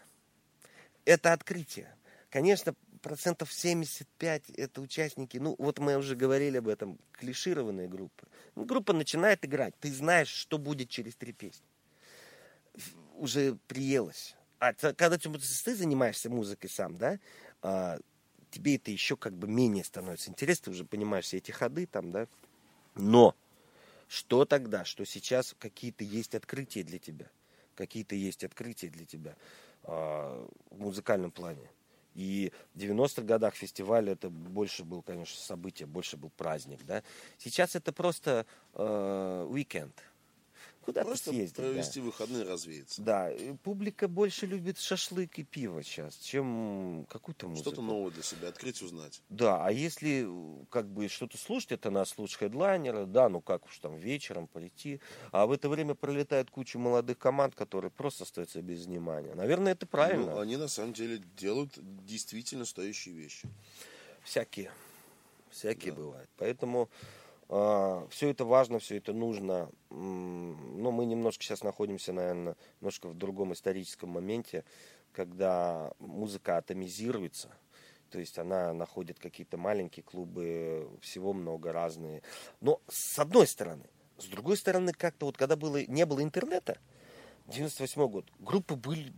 [1.04, 1.94] Это открытие.
[2.30, 8.26] Конечно, процентов 75 это участники, ну вот мы уже говорили об этом, клишированные группы.
[8.54, 11.66] Ну, группа начинает играть, ты знаешь, что будет через три песни.
[13.16, 14.34] Уже приелось.
[14.62, 17.18] А когда ты, занимаешься музыкой сам, да,
[17.62, 17.98] а,
[18.52, 22.12] тебе это еще как бы менее становится интересно, ты уже понимаешь все эти ходы там,
[22.12, 22.28] да.
[22.94, 23.34] Но
[24.06, 27.26] что тогда, что сейчас какие-то есть открытия для тебя,
[27.74, 29.34] какие-то есть открытия для тебя
[29.82, 31.68] а, в музыкальном плане.
[32.14, 37.02] И в 90-х годах фестиваль это больше был, конечно, событие, больше был праздник, да.
[37.36, 39.94] Сейчас это просто э, уикенд.
[40.84, 42.06] Куда Просто съездить, провести да.
[42.06, 43.02] выходные, развеяться.
[43.02, 43.30] Да,
[43.62, 47.70] публика больше любит шашлык и пиво сейчас, чем какую-то музыку.
[47.70, 49.22] Что-то новое для себя открыть, узнать.
[49.28, 50.28] Да, а если
[50.70, 55.00] как бы что-то слушать, это на слушать хедлайнера, да, ну как уж там вечером прийти.
[55.30, 59.34] А в это время пролетает куча молодых команд, которые просто остаются без внимания.
[59.34, 60.32] Наверное, это правильно.
[60.32, 63.48] Ну, они на самом деле делают действительно стоящие вещи.
[64.24, 64.72] Всякие.
[65.50, 65.98] Всякие да.
[65.98, 66.30] бывают.
[66.38, 66.88] Поэтому
[68.08, 69.70] все это важно, все это нужно.
[69.90, 74.64] Но мы немножко сейчас находимся, наверное, немножко в другом историческом моменте,
[75.12, 77.54] когда музыка атомизируется.
[78.08, 82.22] То есть она находит какие-то маленькие клубы, всего много разные.
[82.60, 83.84] Но с одной стороны.
[84.16, 86.78] С другой стороны, как-то вот когда было, не было интернета,
[87.48, 89.12] 98 год, группы были,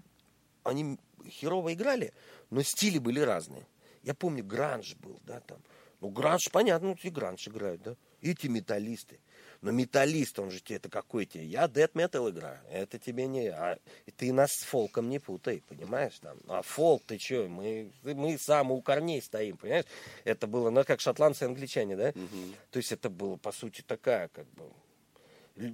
[0.64, 2.12] они херово играли,
[2.50, 3.66] но стили были разные.
[4.02, 5.58] Я помню, гранж был, да, там.
[6.00, 7.96] Ну, гранж, понятно, ну, и гранж играют, да.
[8.30, 9.20] Эти металлисты.
[9.60, 11.46] Но металлист, он же тебе, это какой тебе?
[11.46, 12.58] Я dead metal играю.
[12.70, 13.48] Это тебе не...
[13.48, 13.78] А
[14.16, 16.18] ты нас с фолком не путай, понимаешь?
[16.20, 16.36] Там.
[16.48, 17.48] А фолк, ты что?
[17.48, 19.86] Мы, мы сам у корней стоим, понимаешь?
[20.24, 22.08] Это было, ну, как шотландцы и англичане, да?
[22.10, 22.54] Угу.
[22.72, 24.64] То есть это было, по сути, такая, как бы...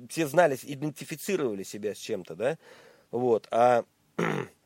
[0.09, 2.59] Все знали, идентифицировали себя с чем-то, да?
[3.11, 3.49] Вот.
[3.51, 3.85] А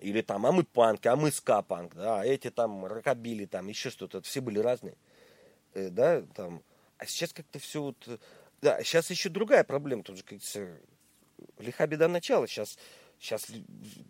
[0.00, 3.90] или там, а мы панки, а мы ска-панк, да, а эти там рокобили, там еще
[3.90, 4.96] что-то, все были разные,
[5.74, 6.62] э, да, там,
[7.02, 8.20] а сейчас как-то все вот
[8.62, 10.04] да, сейчас еще другая проблема.
[10.04, 10.38] Тут же, как
[11.58, 12.46] лиха беда начала.
[12.46, 12.78] Сейчас,
[13.18, 13.48] сейчас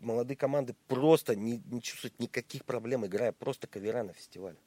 [0.00, 4.58] молодые команды просто не, не чувствуют никаких проблем, играя просто кавера на фестивале.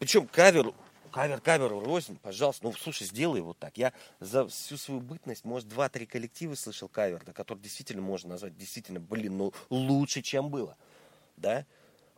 [0.00, 0.74] Причем кавер,
[1.12, 2.64] кавер, кавер, рознь, пожалуйста.
[2.64, 3.78] Ну, слушай, сделай вот так.
[3.78, 8.56] Я за всю свою бытность, может, два-три коллектива слышал кавер, да, который действительно можно назвать,
[8.56, 10.76] действительно, блин, ну, лучше, чем было.
[11.36, 11.66] Да?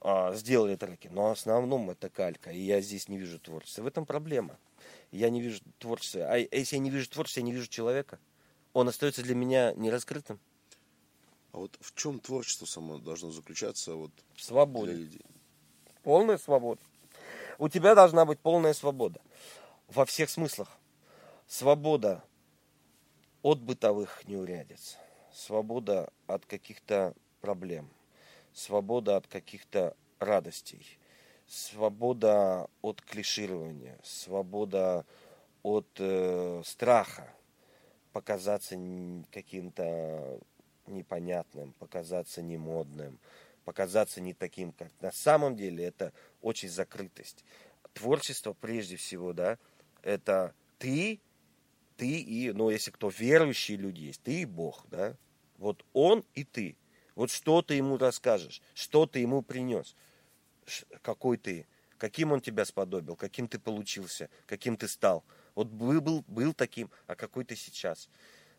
[0.01, 1.09] А, сделали треки.
[1.09, 2.51] Но в основном это калька.
[2.51, 3.83] И я здесь не вижу творчества.
[3.83, 4.59] В этом проблема
[5.15, 6.23] я не вижу творчества.
[6.29, 8.19] А если я не вижу творчества, я не вижу человека.
[8.73, 10.41] Он остается для меня нераскрытым.
[11.53, 13.95] А вот в чем творчество само должно заключаться?
[13.95, 15.21] Вот в свободе.
[16.03, 16.81] Полная свобода.
[17.59, 19.21] У тебя должна быть полная свобода.
[19.87, 20.69] Во всех смыслах.
[21.47, 22.25] Свобода
[23.43, 24.97] от бытовых неурядиц.
[25.33, 27.89] Свобода от каких-то проблем.
[28.53, 30.99] Свобода от каких-то радостей
[31.47, 35.05] свобода от клиширования, свобода
[35.63, 37.33] от э, страха
[38.13, 38.77] показаться
[39.33, 40.39] каким-то
[40.87, 43.19] непонятным, показаться немодным,
[43.65, 47.45] показаться не таким, как на самом деле это очень закрытость.
[47.93, 49.59] Творчество прежде всего, да,
[50.03, 51.21] это ты,
[51.97, 55.17] ты и, ну, если кто верующие люди есть, ты и Бог, да,
[55.59, 56.77] вот он и ты.
[57.15, 59.95] Вот что ты ему расскажешь, что ты ему принес–
[61.03, 61.67] какой ты,
[61.99, 65.25] каким он тебя сподобил, каким ты получился, каким ты стал.
[65.55, 68.09] Вот был, был, был таким, а какой ты сейчас.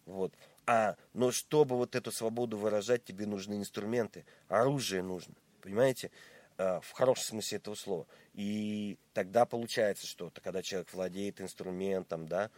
[0.05, 0.33] Вот.
[0.65, 6.11] А, но чтобы вот эту свободу выражать, тебе нужны инструменты, оружие нужно, понимаете?
[6.57, 8.07] А, в хорошем смысле этого слова.
[8.33, 12.49] И тогда получается что-то, когда человек владеет инструментом, да.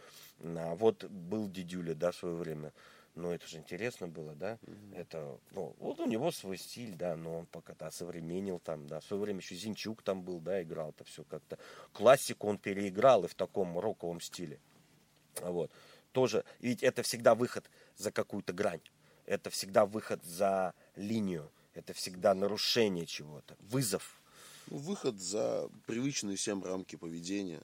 [0.42, 2.72] А вот был Дидюля, да, в свое время
[3.18, 4.58] но это же интересно было, да?
[4.62, 4.96] Mm-hmm.
[4.96, 9.00] Это, ну, вот у него свой стиль, да, но он пока то современнил там, да.
[9.00, 11.58] В свое время еще Зинчук там был, да, играл это все как-то.
[11.92, 14.60] Классику он переиграл и в таком роковом стиле.
[15.42, 15.70] Вот.
[16.12, 18.82] Тоже, ведь это всегда выход за какую-то грань.
[19.26, 21.50] Это всегда выход за линию.
[21.74, 23.56] Это всегда нарушение чего-то.
[23.60, 24.20] Вызов.
[24.68, 27.60] Ну, выход за привычные всем рамки поведения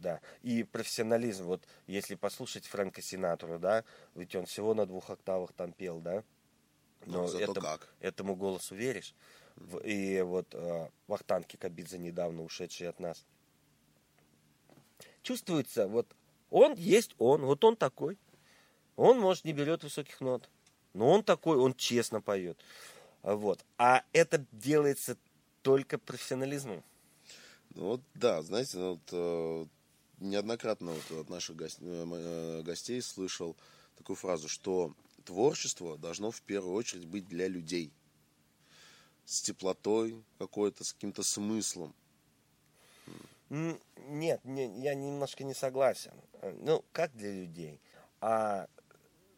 [0.00, 0.20] да.
[0.42, 3.84] И профессионализм, вот если послушать Фрэнка Синатру, да,
[4.14, 6.24] ведь он всего на двух октавах там пел, да,
[7.06, 7.88] но ну, это, как?
[8.00, 9.14] этому голосу веришь.
[9.84, 13.24] И вот э, Вахтанг Кикабидзе, недавно ушедший от нас,
[15.22, 16.06] чувствуется, вот
[16.50, 18.18] он есть он, вот он такой.
[18.96, 20.48] Он, может, не берет высоких нот,
[20.92, 22.58] но он такой, он честно поет.
[23.22, 23.64] Вот.
[23.78, 25.16] А это делается
[25.62, 26.82] только профессионализмом.
[27.74, 29.66] Ну вот, да, знаете, ну, вот, э,
[30.20, 33.56] неоднократно вот от наших э, э, гостей слышал
[33.96, 34.94] такую фразу, что
[35.24, 37.92] творчество должно в первую очередь быть для людей.
[39.24, 41.94] С теплотой какой-то, с каким-то смыслом.
[43.48, 46.12] Нет, не, я немножко не согласен.
[46.60, 47.80] Ну, как для людей?
[48.20, 48.68] А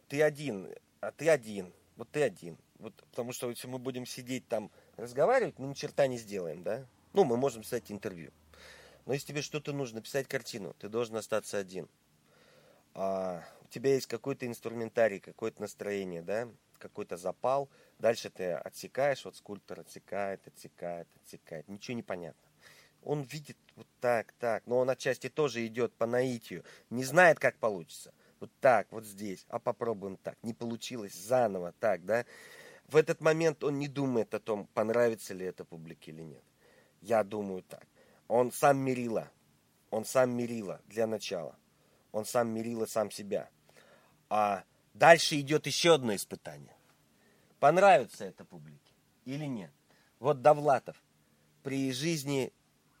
[0.07, 0.67] ты один,
[0.99, 2.57] а ты один, вот ты один.
[2.79, 6.85] Вот, потому что если мы будем сидеть там разговаривать, мы ни черта не сделаем, да?
[7.13, 8.31] Ну, мы можем писать интервью.
[9.05, 11.89] Но если тебе что-то нужно, писать картину, ты должен остаться один.
[12.93, 16.47] А, у тебя есть какой-то инструментарий, какое-то настроение, да,
[16.77, 17.69] какой-то запал.
[17.99, 21.67] Дальше ты отсекаешь, вот скульптор отсекает, отсекает, отсекает.
[21.67, 22.41] Ничего не понятно.
[23.01, 27.57] Он видит вот так, так, но он отчасти тоже идет по наитию, не знает, как
[27.57, 28.13] получится.
[28.39, 30.37] Вот так, вот здесь, а попробуем так.
[30.41, 32.25] Не получилось, заново так, да.
[32.87, 36.43] В этот момент он не думает о том, понравится ли это публике или нет.
[37.01, 37.87] Я думаю так.
[38.35, 39.29] Он сам мерила.
[39.91, 41.55] Он сам мерила для начала.
[42.11, 43.47] Он сам мерила сам себя.
[44.27, 44.63] А
[44.95, 46.75] дальше идет еще одно испытание.
[47.59, 48.91] Понравится это публике
[49.25, 49.69] или нет?
[50.17, 50.99] Вот Довлатов
[51.61, 52.51] при жизни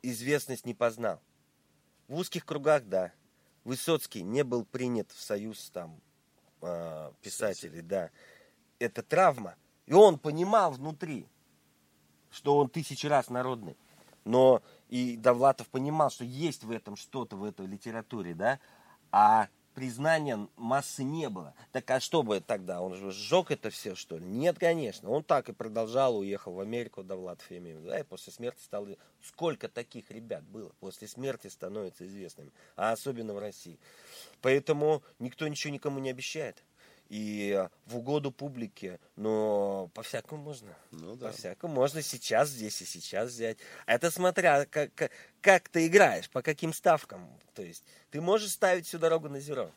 [0.03, 1.19] известность не познал.
[2.07, 3.11] В узких кругах, да.
[3.63, 5.99] Высоцкий не был принят в союз там
[6.61, 8.11] э, писателей, да.
[8.77, 9.55] Это травма.
[9.87, 11.27] И он понимал внутри,
[12.29, 13.75] что он тысячи раз народный.
[14.25, 14.61] Но
[14.93, 18.59] и Довлатов понимал, что есть в этом что-то, в этой литературе, да,
[19.11, 21.55] а признания массы не было.
[21.71, 22.79] Так а что бы тогда?
[22.79, 24.25] Он же сжег это все, что ли?
[24.27, 25.09] Нет, конечно.
[25.09, 27.81] Он так и продолжал, уехал в Америку, Давлат Фемиев.
[27.81, 28.87] Да, и после смерти стал...
[29.23, 30.71] Сколько таких ребят было?
[30.79, 32.51] После смерти становятся известными.
[32.75, 33.79] А особенно в России.
[34.43, 36.63] Поэтому никто ничего никому не обещает
[37.13, 40.75] и в угоду публике, но по-всякому можно.
[40.89, 41.27] Ну, да.
[41.27, 43.59] По-всякому можно сейчас здесь и сейчас взять.
[43.85, 47.29] Это смотря, как, как, как ты играешь, по каким ставкам.
[47.53, 49.69] То есть ты можешь ставить всю дорогу на зеро,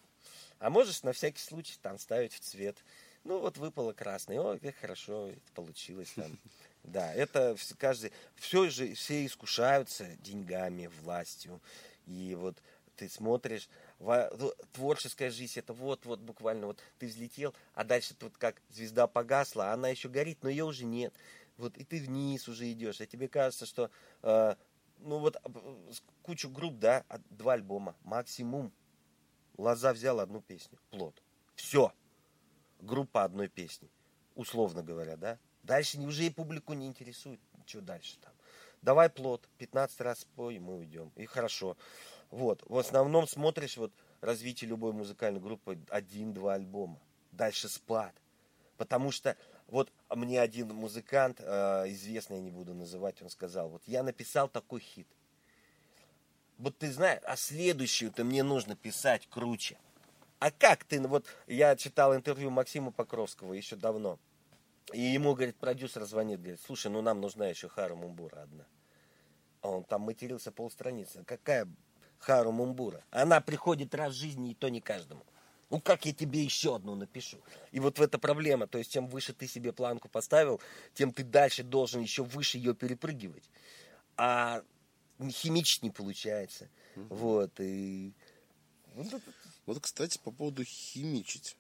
[0.61, 2.78] а можешь на всякий случай там ставить в цвет.
[3.22, 6.39] Ну вот выпало красный, ой, как хорошо получилось там.
[6.84, 11.61] Да, это каждый, все же, все искушаются деньгами, властью.
[12.07, 12.57] И вот
[12.95, 13.68] ты смотришь,
[14.72, 19.74] творческая жизнь это вот-вот буквально вот ты взлетел, а дальше тут как звезда погасла, а
[19.74, 21.14] она еще горит, но ее уже нет.
[21.57, 23.90] Вот и ты вниз уже идешь, а тебе кажется, что
[24.22, 24.55] э,
[24.99, 25.36] ну вот
[26.22, 28.72] кучу групп, да, два альбома, максимум.
[29.57, 31.22] Лоза взял одну песню, плод.
[31.55, 31.92] Все.
[32.80, 33.88] Группа одной песни,
[34.34, 35.38] условно говоря, да.
[35.62, 38.32] Дальше уже и публику не интересует, что дальше там.
[38.82, 41.11] Давай плод, 15 раз спой, мы уйдем.
[41.16, 41.76] И хорошо.
[42.31, 42.62] Вот.
[42.66, 46.99] В основном смотришь вот развитие любой музыкальной группы один-два альбома.
[47.33, 48.14] Дальше спад.
[48.77, 49.37] Потому что
[49.68, 54.49] вот мне один музыкант, э, известный я не буду называть, он сказал, вот я написал
[54.49, 55.09] такой хит.
[56.59, 59.77] Вот ты знаешь, а следующую-то мне нужно писать круче.
[60.39, 64.18] А как ты, вот я читал интервью Максима Покровского еще давно.
[64.93, 68.64] И ему, говорит, продюсер звонит, говорит, слушай, ну нам нужна еще Хара Мумбура одна.
[69.62, 71.24] А он там матерился полстраницы.
[71.24, 71.66] Какая
[72.19, 73.03] Хару Мумбура.
[73.11, 75.25] Она приходит раз в жизни, и то не каждому.
[75.71, 77.39] Ну как я тебе еще одну напишу?
[77.73, 78.67] И вот в эта проблема.
[78.67, 80.61] То есть, чем выше ты себе планку поставил,
[80.95, 83.51] тем ты дальше должен еще выше ее перепрыгивать.
[84.17, 84.62] А
[85.31, 86.69] химичить не получается.
[86.95, 87.14] Угу.
[87.14, 87.61] Вот.
[87.61, 88.12] И...
[89.67, 91.57] Вот, кстати, по поводу химичить.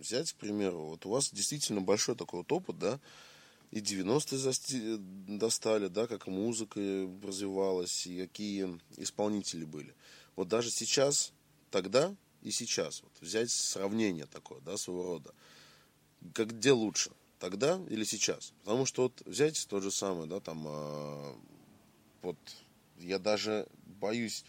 [0.00, 2.98] Взять, к примеру, вот у вас действительно большой такой вот опыт, да,
[3.70, 4.96] и 90-е
[5.38, 6.80] достали, да, как музыка
[7.22, 9.94] развивалась, и какие исполнители были.
[10.36, 11.32] Вот даже сейчас,
[11.70, 15.34] тогда и сейчас, вот взять сравнение такое, да, своего рода.
[16.32, 18.52] Как, где лучше, тогда или сейчас?
[18.64, 21.34] Потому что вот взять то же самое, да, там, э,
[22.22, 22.36] вот,
[22.98, 23.66] я даже
[24.00, 24.44] боюсь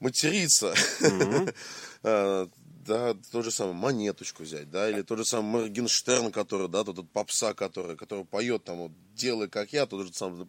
[0.00, 0.74] материться.
[1.00, 2.50] Mm-hmm.
[2.86, 6.96] да, то же самое, монеточку взять, да, или тот же самый Моргенштерн, который, да, тот,
[6.96, 10.46] тот попса, который, который поет там, вот, делай как я, тот же самый,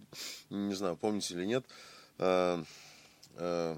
[0.50, 1.66] не знаю, помните или нет,
[2.20, 2.64] э,
[3.36, 3.78] э,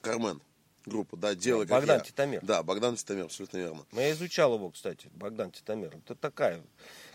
[0.00, 0.40] Кармен,
[0.86, 2.04] группа, да, делай как Богдан я.
[2.04, 2.40] Титамир.
[2.42, 3.86] Да, Богдан Титамир, абсолютно верно.
[3.92, 5.94] Я изучал его, кстати, Богдан Титамир.
[5.96, 6.62] Это такая,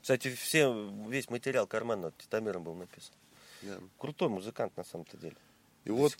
[0.01, 3.13] кстати, все, весь материал Кармена Титамиром был написан.
[3.61, 3.89] Yeah.
[3.97, 5.35] Крутой музыкант на самом-то деле.
[5.83, 6.15] И До вот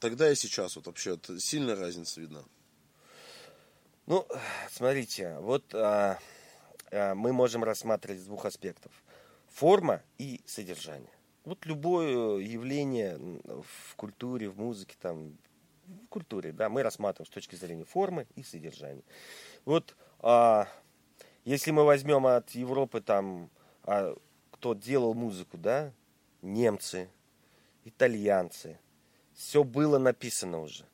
[0.00, 2.42] тогда и сейчас вот вообще вот, сильная разница видна.
[4.08, 4.26] Ну,
[4.70, 6.18] смотрите, вот а,
[6.90, 8.90] а, мы можем рассматривать с двух аспектов.
[9.48, 11.12] Форма и содержание.
[11.44, 15.36] Вот любое явление в культуре, в музыке, там,
[15.86, 19.04] в культуре, да, мы рассматриваем с точки зрения формы и содержания.
[19.66, 20.68] Вот а,
[21.44, 23.50] если мы возьмем от Европы там,
[23.82, 24.16] а,
[24.50, 25.92] кто делал музыку, да,
[26.40, 27.10] немцы,
[27.84, 28.78] итальянцы,
[29.34, 30.86] все было написано уже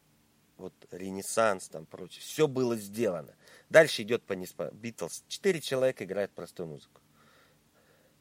[0.65, 2.23] вот Ренессанс, там прочее.
[2.23, 3.35] Все было сделано.
[3.69, 4.71] Дальше идет по ниспа.
[4.73, 5.25] Битлз.
[5.29, 7.01] Четыре человека играют простую музыку.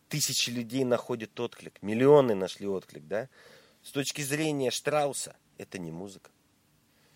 [0.10, 1.82] Тысячи людей находят отклик.
[1.82, 3.30] Миллионы нашли отклик, да?
[3.82, 6.32] С точки зрения Штрауса, это не музыка.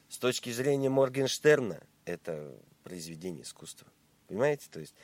[0.07, 3.87] С точки зрения Моргенштерна, это произведение искусства.
[4.27, 4.67] Понимаете?
[4.71, 4.95] То есть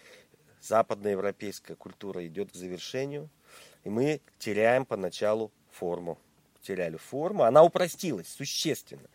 [0.61, 3.29] западноевропейская культура идет к завершению,
[3.83, 6.17] и мы теряем поначалу форму.
[6.61, 9.09] Теряли форму, она упростилась существенно.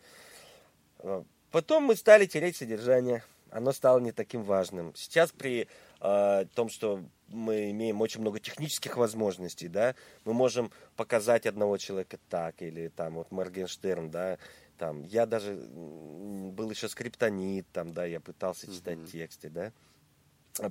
[1.01, 3.23] Э, потом мы стали терять содержание.
[3.51, 4.95] Оно стало не таким важным.
[4.95, 5.69] Сейчас при
[6.01, 9.95] э, том, что мы имеем очень много технических возможностей, да,
[10.25, 14.39] мы можем показать одного человека так, или там вот Моргенштерн, да,
[14.79, 19.11] там, я даже был еще скриптонит, там, да, я пытался читать uh-huh.
[19.11, 19.73] тексты, да, а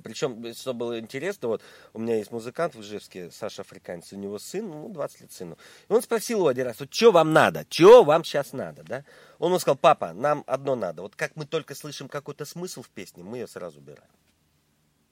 [0.02, 1.62] Причем, что было интересно, вот
[1.92, 5.58] у меня есть музыкант в Ижевске, Саша Африканец, у него сын, ну, 20 лет сыну.
[5.88, 9.04] И он спросил его один раз, вот что вам надо, что вам сейчас надо, да?
[9.38, 11.02] Он ему сказал, папа, нам одно надо.
[11.02, 14.10] Вот как мы только слышим какой-то смысл в песне, мы ее сразу убираем.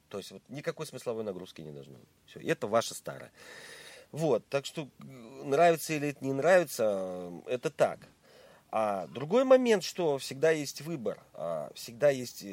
[0.08, 2.08] То есть вот никакой смысловой нагрузки не должно быть.
[2.26, 3.32] Все, это ваша старая.
[4.12, 4.88] Вот, так что
[5.44, 8.00] нравится или это не нравится, это так.
[8.70, 12.44] А другой момент, что всегда есть выбор, а всегда есть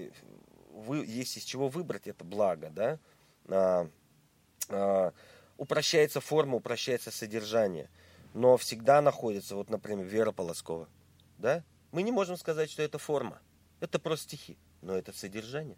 [0.74, 3.00] вы, есть из чего выбрать, это благо, да,
[3.48, 3.90] а,
[4.70, 5.14] а,
[5.58, 7.90] упрощается форма, упрощается содержание,
[8.34, 10.90] но всегда находится, вот, например, Вера Полоскова,
[11.38, 13.40] да, мы не можем сказать, что это форма,
[13.80, 15.78] Это просто стихи, но это содержание.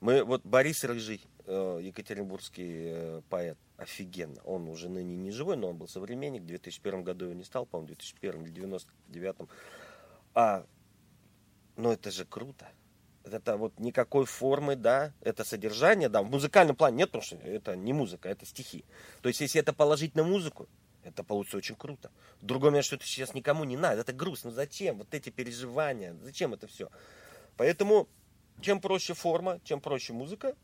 [0.00, 4.40] Мы, вот Борис Рыжий, э, екатеринбургский э, поэт, офигенно.
[4.44, 6.42] Он уже ныне не живой, но он был современник.
[6.42, 9.36] В 2001 году его не стал, по-моему, в 2001 или 99.
[10.34, 10.64] А,
[11.76, 12.68] ну это же круто.
[13.24, 17.76] Это вот никакой формы, да, это содержание, да, в музыкальном плане нет, потому что это
[17.76, 18.84] не музыка, это стихи.
[19.20, 20.68] То есть, если это положить на музыку,
[21.02, 22.10] это получится очень круто.
[22.40, 24.50] Другое момент, что это сейчас никому не надо, это грустно.
[24.50, 24.98] Зачем?
[24.98, 26.90] Вот эти переживания, зачем это все?
[27.56, 28.08] Поэтому
[28.60, 30.54] чем проще форма, чем проще музыка,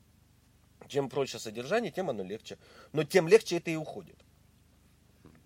[0.88, 2.58] чем проще содержание, тем оно легче.
[2.92, 4.16] Но тем легче это и уходит.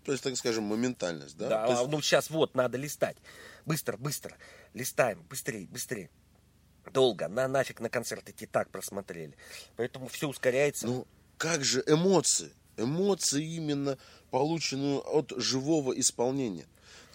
[0.05, 1.49] То есть, так скажем, моментальность, да?
[1.49, 1.89] Да, есть...
[1.89, 3.17] ну сейчас вот, надо листать.
[3.67, 4.37] Быстро, быстро.
[4.75, 6.11] Листаем, быстрее, быстрее.
[6.93, 9.34] Долго, на нафиг на концерт идти так просмотрели.
[9.76, 10.86] Поэтому все ускоряется.
[10.86, 11.07] Ну,
[11.38, 12.53] как же эмоции?
[12.76, 13.99] Эмоции именно
[14.30, 16.66] полученную от живого исполнения.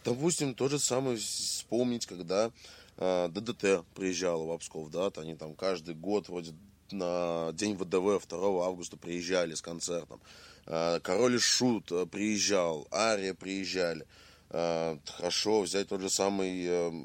[0.03, 2.51] Допустим, то же самое вспомнить, когда
[2.97, 6.53] Э, ДДТ приезжала в Псков, да, они там каждый год вроде
[6.91, 10.21] на день ВДВ 2 августа приезжали с концертом.
[10.65, 14.05] Э, Король и Шут э, приезжал, Ария приезжали.
[14.47, 17.01] Хорошо, взять тот же самый,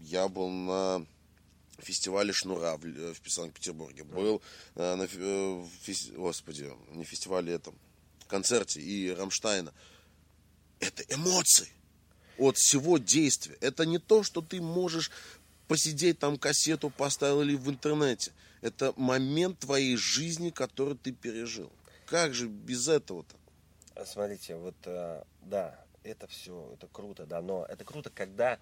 [0.00, 1.06] я был на
[1.82, 4.04] фестивале Шнура в, в Санкт-Петербурге.
[4.04, 4.42] Был
[4.74, 6.12] на, фест...
[6.12, 7.74] господи, не фестивале этом,
[8.26, 9.72] концерте и Рамштайна.
[10.80, 11.68] Это эмоции
[12.38, 13.56] от всего действия.
[13.60, 15.10] Это не то, что ты можешь
[15.66, 18.32] посидеть там кассету поставил или в интернете.
[18.60, 21.70] Это момент твоей жизни, который ты пережил.
[22.06, 23.36] Как же без этого-то?
[24.06, 28.58] Смотрите, вот э, да, это все, это круто, да, но это круто, когда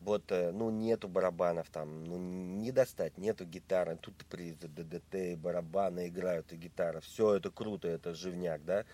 [0.00, 6.08] вот, э, ну, нету барабанов там, ну, не достать, нету гитары, тут при ДДТ, барабаны
[6.08, 8.84] играют, и гитара, все это круто, это живняк, да,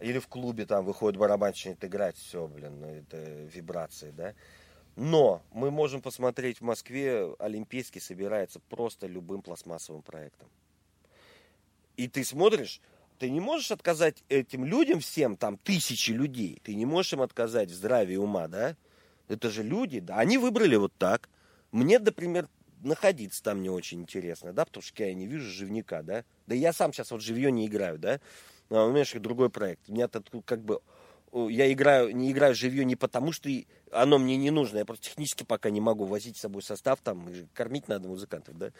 [0.00, 4.34] или в клубе там выходит барабанщик играть, все, блин, ну, это вибрации, да.
[4.94, 10.48] Но мы можем посмотреть в Москве, Олимпийский собирается просто любым пластмассовым проектом.
[11.96, 12.80] И ты смотришь,
[13.18, 17.70] ты не можешь отказать этим людям всем, там тысячи людей, ты не можешь им отказать
[17.70, 18.76] в здравии ума, да?
[19.32, 21.28] Это же люди, да, они выбрали вот так.
[21.70, 22.48] Мне, например,
[22.82, 26.24] находиться там не очень интересно, да, потому что я не вижу живника, да.
[26.46, 28.20] Да я сам сейчас вот живье не играю, да.
[28.70, 29.88] А, у меня же другой проект.
[29.88, 30.80] У меня тут как бы
[31.32, 33.48] я играю, не играю живье не потому, что
[33.90, 37.26] оно мне не нужно, я просто технически пока не могу возить с собой состав, там,
[37.54, 38.70] кормить надо музыкантов, да,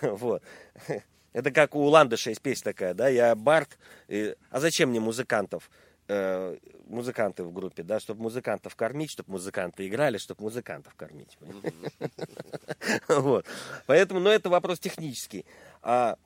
[0.02, 0.42] вот.
[1.32, 3.78] Это как у Ландыша есть песня такая, да, я Барт,
[4.08, 4.34] и...
[4.50, 5.70] а зачем мне музыкантов,
[6.08, 6.58] э,
[6.94, 11.38] музыканты в группе, да, чтобы музыкантов кормить, чтобы музыканты играли, чтобы музыкантов кормить.
[13.08, 13.46] Вот.
[13.86, 15.44] Поэтому, но это вопрос технический.
[15.82, 16.16] А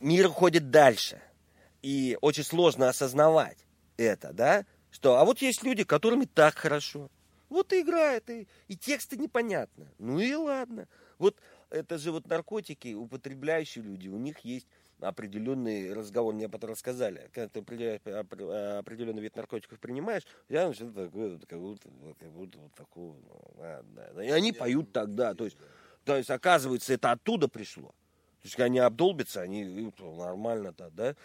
[0.00, 1.20] мир ходит дальше
[1.82, 3.58] и очень сложно осознавать
[3.96, 7.10] это, да, что, а вот есть люди, которыми так хорошо.
[7.48, 9.86] Вот и играет, и, и тексты непонятно.
[9.98, 10.88] Ну и ладно.
[11.18, 11.36] Вот
[11.70, 14.66] это же вот наркотики, употребляющие люди, у них есть
[15.00, 21.60] определенный разговор, мне потом рассказали, когда ты определенный вид наркотиков принимаешь, я начинаю такое, как
[21.60, 21.88] будто,
[22.18, 25.56] как будто вот такого, ну, да, и они поют тогда, то есть,
[26.04, 27.88] то есть, оказывается, это оттуда пришло.
[28.42, 31.16] То есть, они обдолбятся, они нормально-то, да,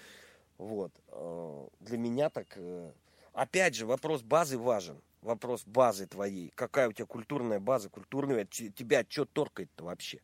[0.61, 0.91] вот.
[1.07, 2.47] Э, для меня так...
[2.55, 2.91] Э,
[3.33, 5.01] опять же, вопрос базы важен.
[5.23, 6.51] Вопрос базы твоей.
[6.53, 10.19] Какая у тебя культурная база, культурная, тебя что торкает-то вообще?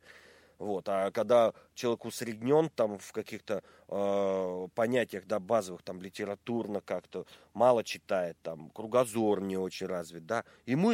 [0.59, 0.89] Вот.
[0.89, 7.83] А когда человек усреднен там в каких-то э, понятиях, да, базовых, там, литературно как-то, мало
[7.83, 10.93] читает, там, кругозор не очень развит, да, ему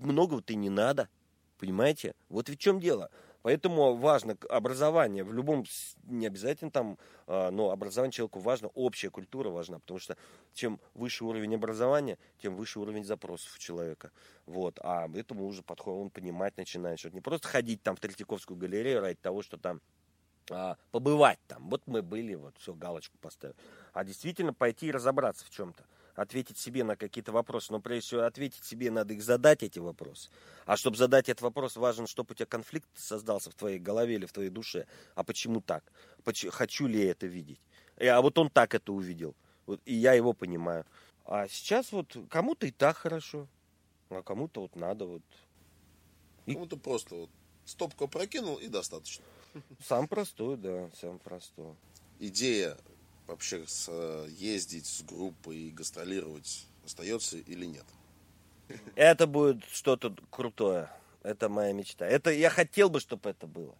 [0.00, 1.08] многого-то и не надо,
[1.58, 2.14] понимаете?
[2.28, 3.10] Вот в чем дело.
[3.44, 5.22] Поэтому важно образование.
[5.22, 5.66] В любом,
[6.04, 10.16] не обязательно там, а, но образование человеку важно, общая культура важна, потому что
[10.54, 14.12] чем выше уровень образования, тем выше уровень запросов у человека.
[14.46, 14.78] Вот.
[14.82, 19.02] А этому уже подходит, он понимать начинает, что не просто ходить там в Третьяковскую галерею
[19.02, 19.82] ради того, что там
[20.50, 21.68] а, побывать там.
[21.68, 23.58] Вот мы были, вот все, галочку поставили.
[23.92, 25.84] А действительно пойти и разобраться в чем-то
[26.14, 27.72] ответить себе на какие-то вопросы.
[27.72, 30.30] Но прежде всего ответить себе, надо их задать, эти вопросы.
[30.66, 34.26] А чтобы задать этот вопрос, важно, чтобы у тебя конфликт создался в твоей голове или
[34.26, 34.86] в твоей душе.
[35.14, 35.84] А почему так?
[36.50, 37.60] Хочу ли я это видеть?
[37.98, 39.34] И, а вот он так это увидел.
[39.66, 40.84] Вот, и я его понимаю.
[41.24, 43.48] А сейчас вот кому-то и так хорошо,
[44.10, 45.22] а кому-то вот надо вот.
[46.46, 46.52] И...
[46.52, 47.30] Кому-то просто вот
[47.64, 49.24] стопку прокинул и достаточно.
[49.82, 51.74] Сам простой, да, сам простой.
[52.18, 52.76] Идея
[53.26, 57.84] вообще э, ездить с группой и гастролировать остается или нет?
[58.94, 60.90] Это будет что-то крутое.
[61.22, 62.06] Это моя мечта.
[62.06, 63.74] Это я хотел бы, чтобы это было.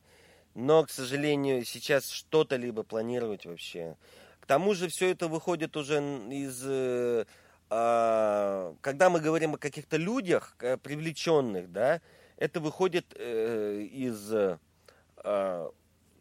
[0.55, 3.97] Но, к сожалению, сейчас что-то либо планировать вообще.
[4.41, 5.99] К тому же все это выходит уже
[6.31, 6.63] из...
[6.65, 7.25] Э,
[7.71, 12.01] э, когда мы говорим о каких-то людях, э, привлеченных, да,
[12.37, 14.59] это выходит из э,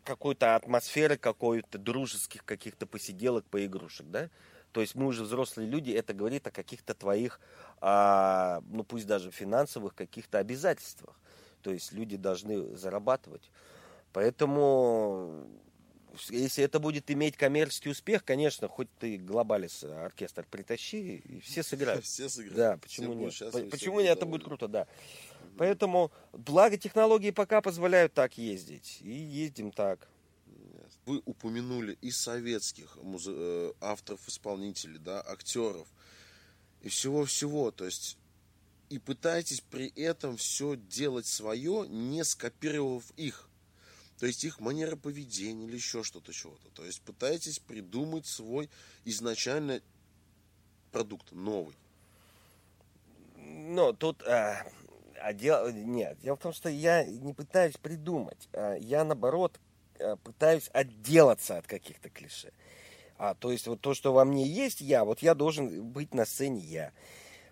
[0.03, 4.29] какой-то атмосферы, какой-то дружеских каких-то посиделок, поигрушек, да?
[4.71, 7.39] То есть мы уже взрослые люди, это говорит о каких-то твоих,
[7.79, 11.19] а, ну пусть даже финансовых каких-то обязательствах.
[11.61, 13.49] То есть люди должны зарабатывать.
[14.13, 15.47] Поэтому
[16.29, 22.05] если это будет иметь коммерческий успех, конечно, хоть ты глобалис оркестр притащи, и все сыграют.
[22.05, 22.55] Все сыграют.
[22.55, 23.33] Да, почему нет?
[23.71, 24.17] Почему нет?
[24.17, 24.87] Это будет круто, да.
[25.57, 28.99] Поэтому, благо технологии пока позволяют так ездить.
[29.01, 30.07] И ездим так.
[31.05, 33.25] Вы упомянули и советских муз...
[33.27, 35.87] Э, авторов, исполнителей, да, актеров
[36.81, 37.71] и всего-всего.
[37.71, 38.17] То есть
[38.89, 43.49] и пытаетесь при этом все делать свое, не скопировав их.
[44.19, 46.69] То есть их манера поведения или еще что-то, чего-то.
[46.75, 48.69] То есть пытаетесь придумать свой
[49.03, 49.81] изначально
[50.91, 51.75] продукт новый.
[53.35, 54.65] Ну, тут а,
[55.23, 58.49] а дело, нет, дело в том, что я не пытаюсь придумать.
[58.51, 59.59] А я, наоборот,
[59.99, 62.51] а, пытаюсь отделаться от каких-то клише.
[63.17, 66.25] А, то есть вот то, что во мне есть я, вот я должен быть на
[66.25, 66.91] сцене я.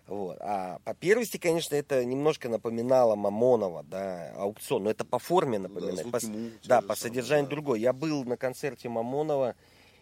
[0.08, 0.38] Вот.
[0.42, 6.12] А по первости, конечно, это немножко напоминало Мамонова, да, аукцион, но это по форме напоминает.
[6.12, 6.28] Да, по,
[6.68, 7.52] да, по содержанию да.
[7.52, 7.80] другой.
[7.80, 9.56] Я был на концерте Мамонова,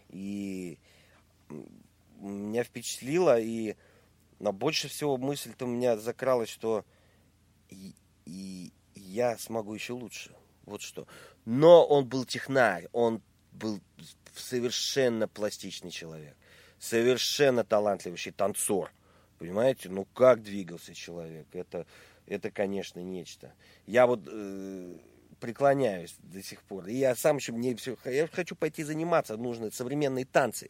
[0.09, 0.79] и
[2.19, 3.75] меня впечатлило, и
[4.39, 6.83] но больше всего мысль-то у меня закралась, что
[7.69, 7.93] и,
[8.25, 10.31] и я смогу еще лучше.
[10.65, 11.07] Вот что.
[11.45, 13.81] Но он был технарь, он был
[14.35, 16.35] совершенно пластичный человек,
[16.79, 18.91] совершенно талантливый танцор.
[19.39, 21.85] Понимаете, ну как двигался человек, это,
[22.25, 23.53] это конечно, нечто.
[23.87, 24.97] Я вот э,
[25.39, 26.87] преклоняюсь до сих пор.
[26.87, 30.69] И я сам еще мне все, я хочу пойти заниматься, нужны современные танцы,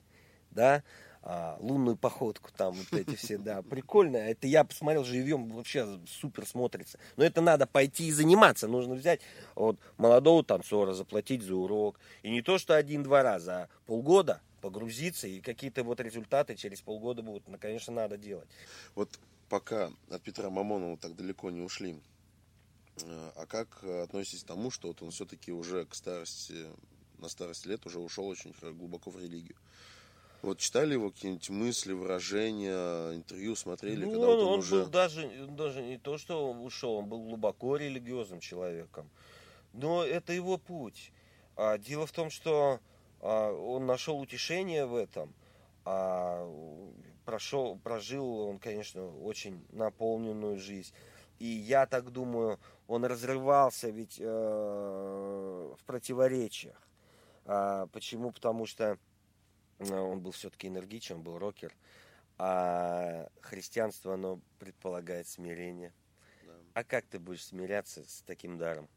[0.52, 0.84] да,
[1.32, 4.18] а, лунную походку, там вот эти все, да, прикольно.
[4.18, 6.98] Это я посмотрел живьем, вообще супер смотрится.
[7.18, 8.68] Но это надо пойти и заниматься.
[8.68, 9.22] Нужно взять
[9.54, 12.00] вот молодого танцора, заплатить за урок.
[12.24, 17.22] И не то, что один-два раза, а полгода погрузиться, и какие-то вот результаты через полгода
[17.22, 17.48] будут.
[17.48, 18.50] Ну, конечно, надо делать.
[18.96, 19.20] Вот
[19.50, 22.02] пока от Петра Мамонова так далеко не ушли,
[23.04, 26.56] э, а как относитесь к тому, что вот он все-таки уже к старости,
[27.20, 29.56] на старости лет уже ушел очень глубоко в религию?
[30.42, 34.84] Вот читали его какие-нибудь мысли, выражения, интервью смотрели, ну, когда он, вот он, он уже...
[34.84, 39.10] был даже, даже не то, что он ушел, он был глубоко религиозным человеком.
[39.74, 41.12] Но это его путь.
[41.56, 42.80] А, дело в том, что
[43.22, 45.34] а, он нашел утешение в этом.
[45.84, 46.48] А,
[47.26, 50.94] прошел, прожил он, конечно, очень наполненную жизнь.
[51.40, 56.76] И я так думаю, он разрывался ведь э, в противоречиях.
[57.46, 58.32] А, почему?
[58.32, 58.98] Потому что
[59.80, 61.74] он был все-таки энергичен, он был рокер.
[62.38, 65.94] А христианство, оно предполагает смирение.
[66.46, 66.54] Да.
[66.74, 68.88] А как ты будешь смиряться с таким даром?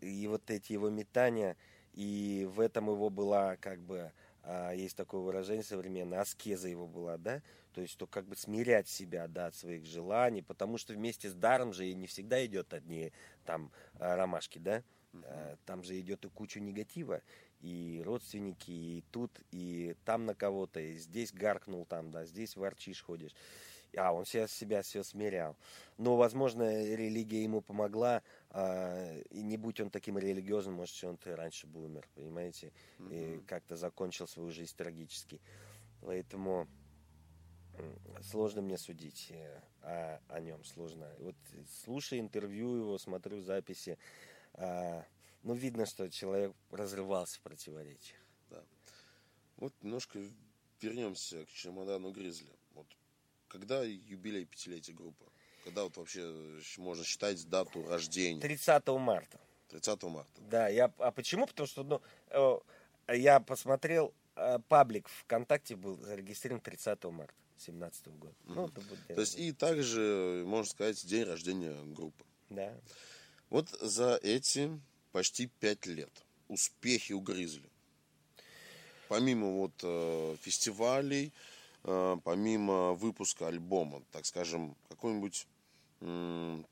[0.00, 1.56] И вот эти его метания,
[1.92, 4.12] и в этом его была как бы,
[4.42, 7.42] а, есть такое выражение современное, аскеза его была, да?
[7.74, 11.34] То есть, то как бы смирять себя, да, от своих желаний, потому что вместе с
[11.34, 13.12] даром же и не всегда идет одни
[13.44, 14.82] там а, ромашки, да?
[15.12, 15.58] Uh-huh.
[15.66, 17.20] Там же идет и куча негатива
[17.60, 23.02] и родственники, и тут, и там на кого-то, и здесь гаркнул там, да, здесь ворчишь,
[23.02, 23.34] ходишь.
[23.96, 25.56] А, он себя, себя все смирял.
[25.98, 26.62] Но, возможно,
[26.94, 31.84] религия ему помогла, а, и не будь он таким религиозным, может, он и раньше бы
[31.84, 32.72] умер, понимаете,
[33.10, 35.40] и как-то закончил свою жизнь трагически.
[36.02, 36.68] Поэтому
[38.22, 41.08] сложно мне судить э, о, о нем, сложно.
[41.18, 41.34] Вот
[41.84, 43.98] слушаю интервью его, смотрю записи,
[44.54, 45.04] а,
[45.42, 48.20] ну, видно, что человек разрывался в противоречиях.
[48.50, 48.62] Да.
[49.56, 50.20] Вот немножко
[50.80, 52.52] вернемся к чемодану Гризли.
[52.74, 52.86] Вот
[53.48, 55.24] когда юбилей пятилетия группы?
[55.64, 58.40] Когда вот вообще можно считать дату рождения?
[58.40, 59.38] 30 марта.
[59.68, 60.40] 30 марта.
[60.50, 61.46] Да, я, а почему?
[61.46, 62.02] Потому что ну,
[63.08, 68.32] э, я посмотрел, э, паблик ВКонтакте был зарегистрирован 30 марта 2017 года.
[68.32, 68.54] Mm-hmm.
[68.54, 72.24] Ну, это будет То есть и также, можно сказать, день рождения группы.
[72.48, 72.74] Да.
[73.50, 74.80] Вот за эти
[75.12, 76.10] почти пять лет.
[76.48, 77.68] Успехи у Гризли.
[79.08, 81.32] Помимо вот э, фестивалей,
[81.84, 85.46] э, помимо выпуска альбома, так скажем, какой-нибудь
[86.00, 86.62] э,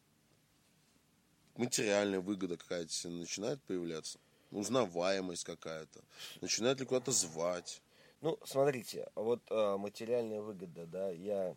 [1.57, 4.19] материальная выгода какая-то начинает появляться?
[4.51, 6.01] Узнаваемость какая-то?
[6.41, 7.83] Начинает ли куда-то звать?
[8.21, 11.55] Ну, смотрите, вот э, материальная выгода, да, я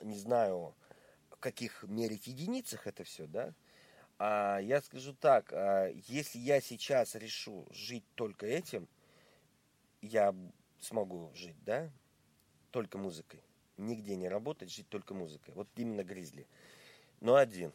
[0.00, 0.74] не знаю,
[1.30, 3.54] в каких мерить единицах это все, да,
[4.18, 8.88] а, я скажу так, а, если я сейчас решу жить только этим,
[10.00, 10.34] я
[10.80, 11.90] смогу жить, да,
[12.70, 13.40] только музыкой.
[13.76, 15.54] Нигде не работать, жить только музыкой.
[15.54, 16.46] Вот именно Гризли.
[17.20, 17.72] Но один.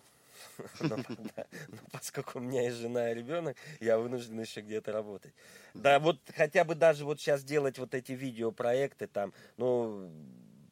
[0.79, 0.97] Но,
[1.35, 5.33] да, но поскольку у меня есть жена и ребенок, я вынужден еще где-то работать.
[5.75, 10.09] Да, вот хотя бы даже вот сейчас делать вот эти видеопроекты там, ну,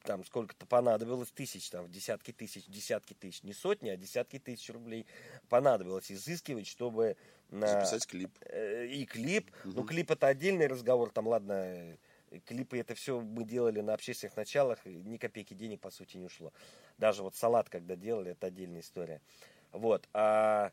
[0.09, 5.05] там сколько-то понадобилось тысяч, там, десятки тысяч, десятки тысяч, не сотни, а десятки тысяч рублей
[5.49, 7.15] понадобилось изыскивать, чтобы...
[7.51, 8.31] Записать клип.
[8.41, 9.51] Э, и клип.
[9.63, 9.73] Угу.
[9.75, 11.97] Ну, клип это отдельный разговор, там, ладно, э,
[12.45, 16.51] клипы это все мы делали на общественных началах, ни копейки денег, по сути, не ушло.
[16.97, 19.21] Даже вот салат, когда делали, это отдельная история.
[19.71, 20.09] Вот.
[20.13, 20.71] А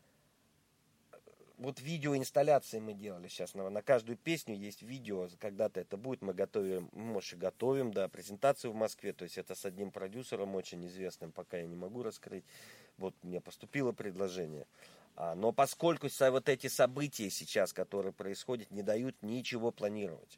[1.57, 3.55] вот видеоинсталляции мы делали сейчас.
[3.55, 5.27] На, на каждую песню есть видео.
[5.39, 6.21] Когда-то это будет.
[6.21, 9.11] Мы готовим, может, готовим, да, презентацию в Москве.
[9.13, 11.31] То есть это с одним продюсером очень известным.
[11.31, 12.45] Пока я не могу раскрыть.
[12.97, 14.67] Вот мне поступило предложение.
[15.15, 20.37] А, но поскольку вот эти события сейчас, которые происходят, не дают ничего планировать.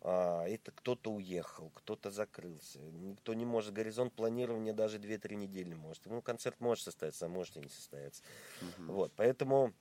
[0.00, 2.80] А, это кто-то уехал, кто-то закрылся.
[2.80, 3.72] Никто не может.
[3.72, 6.06] Горизонт планирования даже 2-3 недели может.
[6.06, 8.22] Ну, концерт может состояться, а может и не состояться.
[8.62, 8.92] Угу.
[8.92, 9.72] Вот, поэтому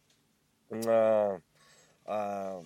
[0.69, 1.39] а,
[2.05, 2.63] а,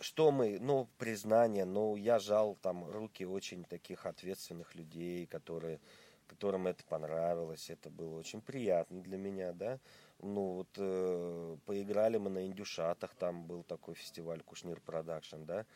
[0.00, 5.80] что мы, ну, признание, ну, я жал там руки очень таких ответственных людей, которые,
[6.26, 9.78] которым это понравилось, это было очень приятно для меня, да.
[10.20, 15.66] Ну, вот э, поиграли мы на индюшатах, там был такой фестиваль Кушнир Продакшн, да.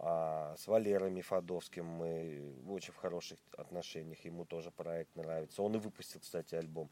[0.00, 5.62] А с Валерой Мифадовским мы в очень хороших отношениях, ему тоже проект нравится.
[5.62, 6.88] Он и выпустил, кстати, альбом,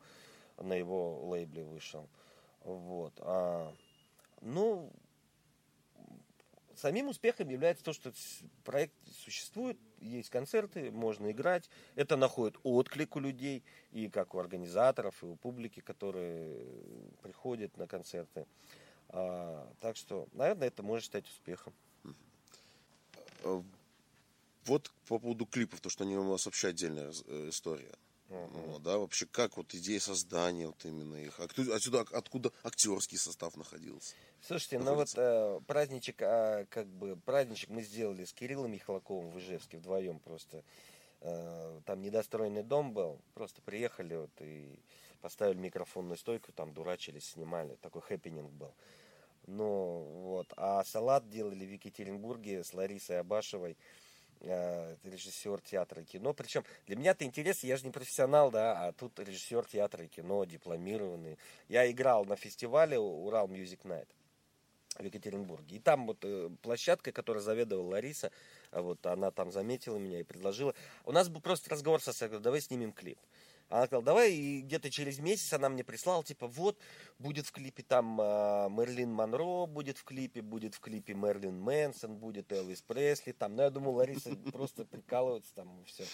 [0.57, 2.09] на его лейбле вышел.
[2.64, 3.12] Вот.
[3.18, 3.72] А,
[4.41, 4.93] ну,
[6.76, 8.12] самим успехом является то, что
[8.64, 11.68] проект существует, есть концерты, можно играть.
[11.95, 16.57] Это находит отклик у людей, и как у организаторов, и у публики, которые
[17.22, 18.47] приходят на концерты.
[19.09, 21.72] А, так что, наверное, это может стать успехом.
[23.43, 23.62] Э,
[24.64, 27.93] вот по поводу клипов, то, что они у вас вообще отдельная э, история.
[28.29, 28.81] Uh-huh.
[28.81, 33.57] Да, вообще как вот идея создания вот именно их, а кто, отсюда откуда актерский состав
[33.57, 34.14] находился?
[34.41, 35.20] Слушайте, находится?
[35.20, 39.79] ну вот э, праздничек, а, как бы праздничек мы сделали с Кириллом Михалковым в Ижевске
[39.79, 40.64] вдвоем просто.
[41.20, 44.79] Э, там недостроенный дом был, просто приехали вот и
[45.20, 48.74] поставили микрофонную стойку, там дурачились, снимали, такой хэппенинг был.
[49.47, 50.53] Ну, вот.
[50.57, 53.74] А салат делали в Екатеринбурге с Ларисой Абашевой, э,
[54.41, 56.32] режиссер театра и кино.
[56.32, 60.09] Причем для меня это интересно, я же не профессионал, да, а тут режиссер театра и
[60.09, 61.39] кино, дипломированный.
[61.68, 64.09] Я играл на фестивале Урал Music Night
[64.99, 65.76] в Екатеринбурге.
[65.76, 68.30] И там вот э, площадка, которую заведовала Лариса,
[68.72, 70.74] вот она там заметила меня и предложила.
[71.05, 73.18] У нас был просто разговор со давай снимем клип.
[73.69, 76.79] Она сказала, давай, и где-то через месяц она мне прислала, типа, вот,
[77.19, 82.17] будет в клипе там э, Мерлин Монро, будет в клипе, будет в клипе Мерлин Мэнсон,
[82.17, 86.05] будет Элвис Пресли, там, ну, я думал, Лариса просто прикалывается там, и все.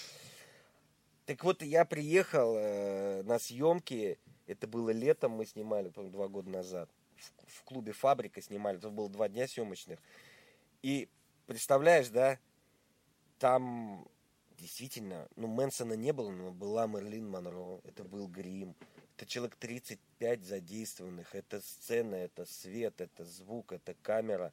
[1.27, 6.49] Так вот, я приехал э, на съемки, это было летом, мы снимали, по два года
[6.49, 9.99] назад, в, в клубе «Фабрика» снимали, это было два дня съемочных.
[10.81, 11.11] И,
[11.47, 12.39] представляешь, да,
[13.39, 14.09] там
[14.63, 18.77] действительно, ну, Мэнсона не было, но была Мерлин Монро, это был грим,
[19.17, 24.53] это человек 35 задействованных, это сцена, это свет, это звук, это камера.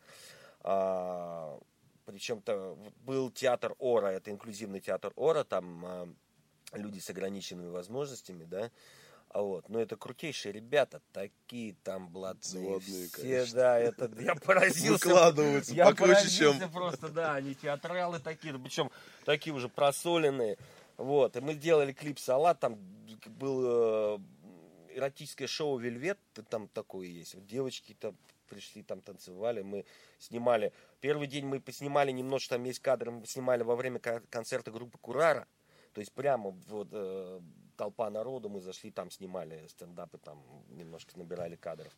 [0.61, 1.59] А,
[2.05, 6.09] причем-то был театр Ора, это инклюзивный театр Ора, там а,
[6.73, 8.71] люди с ограниченными возможностями, да,
[9.29, 12.63] а вот, но это крутейшие ребята, такие там блатные.
[12.63, 13.55] Заводные, все, конечно.
[13.55, 15.07] да, это я поразился.
[15.07, 16.71] Выкладываются я покруче, чем...
[16.71, 18.89] просто, да, они театралы такие, причем
[19.25, 20.57] такие уже просоленные.
[20.97, 22.77] Вот, и мы делали клип «Салат», там
[23.27, 24.19] был э,
[24.95, 26.19] эротическое шоу «Вельвет»,
[26.49, 27.35] там такое есть.
[27.35, 28.17] Вот девочки там
[28.49, 29.85] пришли, там танцевали, мы
[30.17, 30.73] снимали.
[30.99, 35.47] Первый день мы поснимали немножко, там есть кадры, мы снимали во время концерта группы «Курара».
[35.93, 37.39] То есть прямо вот э,
[37.79, 41.95] толпа народу, мы зашли, там снимали стендапы, там немножко набирали кадров.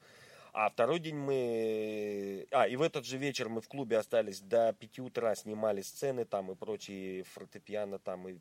[0.54, 2.46] А второй день мы...
[2.52, 6.26] А, и в этот же вечер мы в клубе остались до 5 утра, снимали сцены
[6.26, 8.38] там и прочие фортепиано там и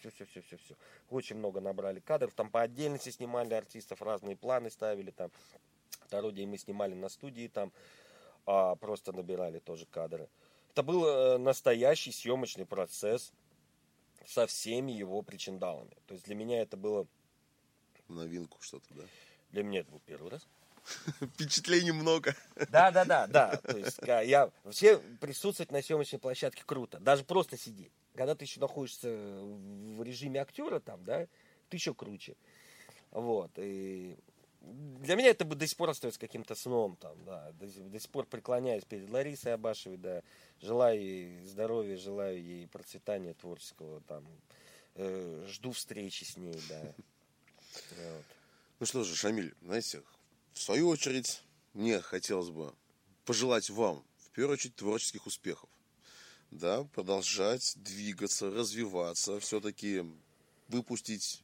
[0.00, 0.74] все-все-все-все-все.
[1.10, 2.34] Очень много набрали кадров.
[2.34, 5.30] Там по отдельности снимали артистов, разные планы ставили там.
[6.06, 7.72] Второй день мы снимали на студии там,
[8.46, 10.28] а просто набирали тоже кадры.
[10.72, 13.32] Это был э, настоящий съемочный процесс
[14.26, 15.96] со всеми его причиндалами.
[16.06, 17.06] То есть для меня это было...
[18.08, 19.02] Новинку что-то, да?
[19.50, 20.46] Для меня это был первый раз.
[21.34, 22.34] Впечатлений много.
[22.70, 23.56] Да, да, да, да.
[23.62, 26.98] То есть я все присутствовать на съемочной площадке круто.
[26.98, 27.92] Даже просто сидеть.
[28.14, 31.26] Когда ты еще находишься в режиме актера там, да,
[31.68, 32.36] ты еще круче.
[33.12, 33.50] Вот.
[33.56, 34.16] И
[34.60, 37.52] для меня это бы до сих пор остается каким-то сном там, да.
[37.52, 40.22] До, до сих пор преклоняюсь перед Ларисой Абашевой, да.
[40.60, 44.24] Желаю ей здоровья, желаю ей процветания творческого там.
[44.96, 46.80] Э, жду встречи с ней, да.
[47.96, 48.24] Вот.
[48.80, 50.02] Ну что же, Шамиль, знаете,
[50.52, 51.42] в свою очередь,
[51.72, 52.74] мне хотелось бы
[53.24, 55.70] пожелать вам, в первую очередь, творческих успехов.
[56.50, 60.04] Да, продолжать двигаться, развиваться, все-таки
[60.68, 61.42] выпустить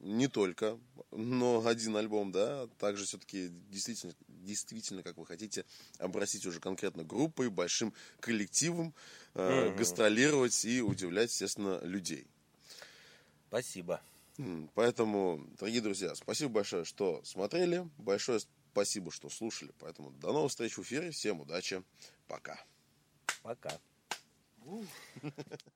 [0.00, 0.78] не только,
[1.10, 5.64] но один альбом, да, также все-таки действительно, действительно, как вы хотите,
[5.98, 8.94] обратить уже конкретно группой, большим коллективом,
[9.34, 9.76] э, mm-hmm.
[9.76, 12.26] гастролировать и удивлять, естественно, людей.
[13.48, 14.00] Спасибо.
[14.74, 17.88] Поэтому, дорогие друзья, спасибо большое, что смотрели.
[17.96, 18.40] Большое
[18.72, 19.72] спасибо, что слушали.
[19.78, 21.10] Поэтому до новых встреч в эфире.
[21.10, 21.82] Всем удачи.
[22.28, 22.62] Пока.
[23.42, 23.72] Пока.